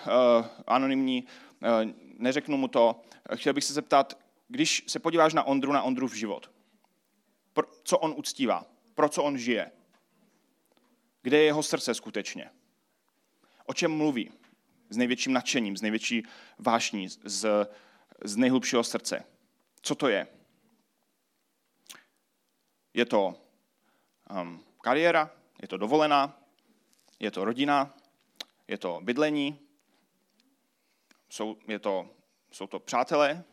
anonymní, 0.67 1.25
uh, 1.85 1.91
neřeknu 2.21 2.57
mu 2.57 2.69
to, 2.69 3.01
chtěl 3.35 3.53
bych 3.53 3.65
se 3.65 3.73
zeptat, 3.73 4.19
když 4.49 4.85
se 4.87 4.99
podíváš 4.99 5.35
na 5.35 5.43
Ondru, 5.43 5.73
na 5.73 5.83
Ondru 5.83 6.09
v 6.09 6.15
život, 6.15 6.51
pro, 7.53 7.67
co 7.85 7.99
on 7.99 8.15
uctívá, 8.17 8.67
pro 8.95 9.09
co 9.09 9.23
on 9.23 9.39
žije, 9.39 9.71
kde 11.23 11.39
je 11.39 11.45
jeho 11.45 11.63
srdce 11.63 11.95
skutečně, 11.95 12.51
o 13.67 13.75
čem 13.75 13.97
mluví, 13.97 14.31
s 14.91 14.97
největším 14.97 15.33
nadšením, 15.33 15.77
s 15.77 15.83
největší 15.83 16.23
vášní, 16.59 17.09
z, 17.09 17.69
z 18.25 18.37
nejhlubšího 18.37 18.85
srdce. 18.85 19.25
Co 19.83 19.95
to 19.95 20.09
je? 20.09 20.27
Je 22.95 23.05
to 23.05 23.35
um, 24.41 24.65
kariéra, 24.81 25.31
je 25.63 25.69
to 25.69 25.77
dovolená, 25.77 26.39
je 27.21 27.31
to 27.31 27.45
rodina, 27.45 27.95
je 28.69 28.79
to 28.79 29.01
bydlení, 29.03 29.59
jsou, 31.31 31.57
je 31.69 31.79
to, 31.79 32.09
jsou 32.53 32.67
to 32.67 32.79
přátelé, 32.79 33.45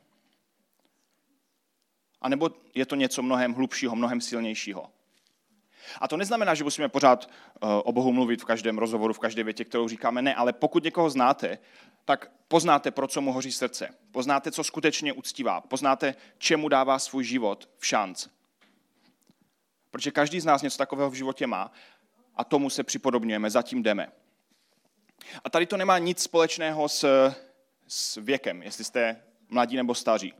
a 2.21 2.29
nebo 2.29 2.49
je 2.75 2.85
to 2.85 2.95
něco 2.95 3.21
mnohem 3.21 3.53
hlubšího, 3.53 3.95
mnohem 3.95 4.21
silnějšího. 4.21 4.89
A 6.01 6.07
to 6.07 6.17
neznamená, 6.17 6.55
že 6.55 6.63
musíme 6.63 6.89
pořád 6.89 7.29
uh, 7.29 7.69
o 7.83 7.91
Bohu 7.91 8.13
mluvit 8.13 8.41
v 8.41 8.45
každém 8.45 8.77
rozhovoru, 8.77 9.13
v 9.13 9.19
každé 9.19 9.43
větě, 9.43 9.65
kterou 9.65 9.87
říkáme 9.87 10.21
ne, 10.21 10.35
ale 10.35 10.53
pokud 10.53 10.83
někoho 10.83 11.09
znáte, 11.09 11.57
tak 12.05 12.31
poznáte, 12.47 12.91
pro 12.91 13.07
co 13.07 13.21
mu 13.21 13.33
hoří 13.33 13.51
srdce. 13.51 13.89
Poznáte, 14.11 14.51
co 14.51 14.63
skutečně 14.63 15.13
uctívá. 15.13 15.61
Poznáte, 15.61 16.15
čemu 16.37 16.69
dává 16.69 16.99
svůj 16.99 17.23
život 17.23 17.69
v 17.77 17.87
šanc. 17.87 18.27
Protože 19.91 20.11
každý 20.11 20.39
z 20.39 20.45
nás 20.45 20.61
něco 20.61 20.77
takového 20.77 21.09
v 21.09 21.13
životě 21.13 21.47
má 21.47 21.71
a 22.35 22.43
tomu 22.43 22.69
se 22.69 22.83
připodobňujeme, 22.83 23.49
zatím 23.49 23.83
jdeme. 23.83 24.11
A 25.43 25.49
tady 25.49 25.65
to 25.65 25.77
nemá 25.77 25.97
nic 25.97 26.23
společného 26.23 26.89
s, 26.89 27.31
s 27.87 28.15
věkem, 28.15 28.63
jestli 28.63 28.83
jste 28.83 29.23
mladí 29.49 29.75
nebo 29.75 29.95
staří. 29.95 30.33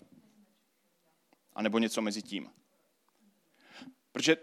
A 1.54 1.62
nebo 1.62 1.80
něco 1.80 2.02
mezi 2.02 2.22
tím. 2.22 2.52
Protože 4.12 4.38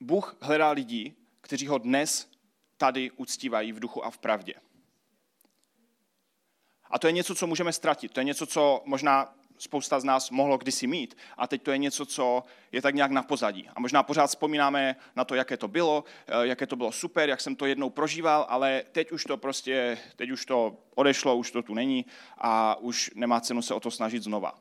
Bůh 0.00 0.36
hledá 0.40 0.70
lidi, 0.70 1.14
kteří 1.40 1.66
ho 1.66 1.78
dnes 1.78 2.30
tady 2.76 3.10
uctívají 3.10 3.72
v 3.72 3.80
duchu 3.80 4.04
a 4.04 4.10
v 4.10 4.18
pravdě. 4.18 4.54
A 6.90 6.98
to 6.98 7.06
je 7.06 7.12
něco, 7.12 7.34
co 7.34 7.46
můžeme 7.46 7.72
ztratit. 7.72 8.12
To 8.12 8.20
je 8.20 8.24
něco, 8.24 8.46
co 8.46 8.82
možná 8.84 9.34
spousta 9.62 10.00
z 10.00 10.04
nás 10.04 10.30
mohlo 10.30 10.58
kdysi 10.58 10.86
mít. 10.86 11.16
A 11.36 11.46
teď 11.46 11.62
to 11.62 11.70
je 11.70 11.78
něco, 11.78 12.06
co 12.06 12.42
je 12.72 12.82
tak 12.82 12.94
nějak 12.94 13.10
na 13.10 13.22
pozadí. 13.22 13.68
A 13.74 13.80
možná 13.80 14.02
pořád 14.02 14.26
vzpomínáme 14.26 14.96
na 15.16 15.24
to, 15.24 15.34
jaké 15.34 15.56
to 15.56 15.68
bylo, 15.68 16.04
eh, 16.26 16.46
jaké 16.46 16.66
to 16.66 16.76
bylo 16.76 16.92
super, 16.92 17.28
jak 17.28 17.40
jsem 17.40 17.56
to 17.56 17.66
jednou 17.66 17.90
prožíval, 17.90 18.46
ale 18.48 18.82
teď 18.92 19.12
už 19.12 19.24
to 19.24 19.36
prostě, 19.36 19.98
teď 20.16 20.30
už 20.30 20.46
to 20.46 20.76
odešlo, 20.94 21.36
už 21.36 21.50
to 21.50 21.62
tu 21.62 21.74
není 21.74 22.06
a 22.38 22.76
už 22.76 23.10
nemá 23.14 23.40
cenu 23.40 23.62
se 23.62 23.74
o 23.74 23.80
to 23.80 23.90
snažit 23.90 24.22
znova. 24.22 24.54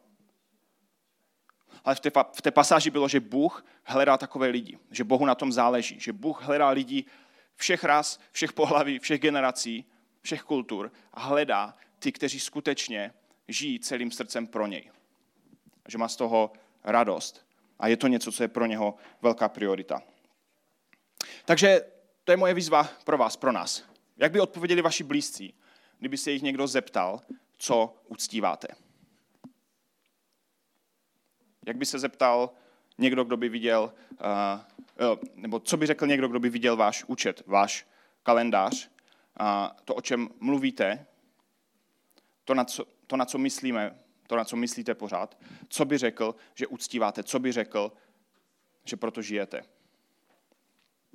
Ale 1.83 1.95
v 1.95 1.99
té, 1.99 2.11
v 2.33 2.41
té 2.41 2.51
pasáži 2.51 2.89
bylo, 2.89 3.07
že 3.07 3.19
Bůh 3.19 3.65
hledá 3.83 4.17
takové 4.17 4.47
lidi, 4.47 4.77
že 4.91 5.03
Bohu 5.03 5.25
na 5.25 5.35
tom 5.35 5.51
záleží, 5.51 5.99
že 5.99 6.13
Bůh 6.13 6.43
hledá 6.43 6.69
lidi 6.69 7.05
všech 7.55 7.83
ras, 7.83 8.19
všech 8.31 8.53
pohlaví, 8.53 8.99
všech 8.99 9.21
generací, 9.21 9.85
všech 10.21 10.43
kultur 10.43 10.91
a 11.13 11.21
hledá 11.21 11.73
ty, 11.99 12.11
kteří 12.11 12.39
skutečně 12.39 13.13
žijí 13.47 13.79
celým 13.79 14.11
srdcem 14.11 14.47
pro 14.47 14.67
něj. 14.67 14.91
Že 15.87 15.97
má 15.97 16.07
z 16.07 16.15
toho 16.15 16.53
radost. 16.83 17.45
A 17.79 17.87
je 17.87 17.97
to 17.97 18.07
něco, 18.07 18.31
co 18.31 18.43
je 18.43 18.47
pro 18.47 18.65
něho 18.65 18.95
velká 19.21 19.49
priorita. 19.49 20.01
Takže 21.45 21.81
to 22.23 22.31
je 22.31 22.37
moje 22.37 22.53
výzva 22.53 22.89
pro 23.03 23.17
vás, 23.17 23.37
pro 23.37 23.51
nás. 23.51 23.83
Jak 24.17 24.31
by 24.31 24.39
odpověděli 24.39 24.81
vaši 24.81 25.03
blízcí, 25.03 25.53
kdyby 25.99 26.17
se 26.17 26.31
jich 26.31 26.41
někdo 26.41 26.67
zeptal, 26.67 27.21
co 27.57 27.95
uctíváte? 28.07 28.67
Jak 31.65 31.77
by 31.77 31.85
se 31.85 31.99
zeptal 31.99 32.49
někdo, 32.97 33.23
kdo 33.23 33.37
by 33.37 33.49
viděl, 33.49 33.93
uh, 34.11 35.15
nebo 35.35 35.59
co 35.59 35.77
by 35.77 35.85
řekl 35.85 36.07
někdo, 36.07 36.27
kdo 36.27 36.39
by 36.39 36.49
viděl 36.49 36.77
váš 36.77 37.03
účet, 37.07 37.43
váš 37.47 37.87
kalendář, 38.23 38.89
to, 39.85 39.95
o 39.95 40.01
čem 40.01 40.29
mluvíte, 40.39 41.05
to, 42.43 42.53
na 42.53 42.65
co, 42.65 42.85
to, 43.11 43.17
na 43.17 43.25
co 43.25 43.37
myslíme, 43.37 43.99
to, 44.27 44.35
na 44.35 44.45
co 44.45 44.55
myslíte 44.55 44.95
pořád, 44.95 45.37
co 45.69 45.85
by 45.85 45.97
řekl, 45.97 46.35
že 46.55 46.67
uctíváte, 46.67 47.23
co 47.23 47.39
by 47.39 47.51
řekl, 47.51 47.91
že 48.85 48.97
proto 48.97 49.21
žijete. 49.21 49.63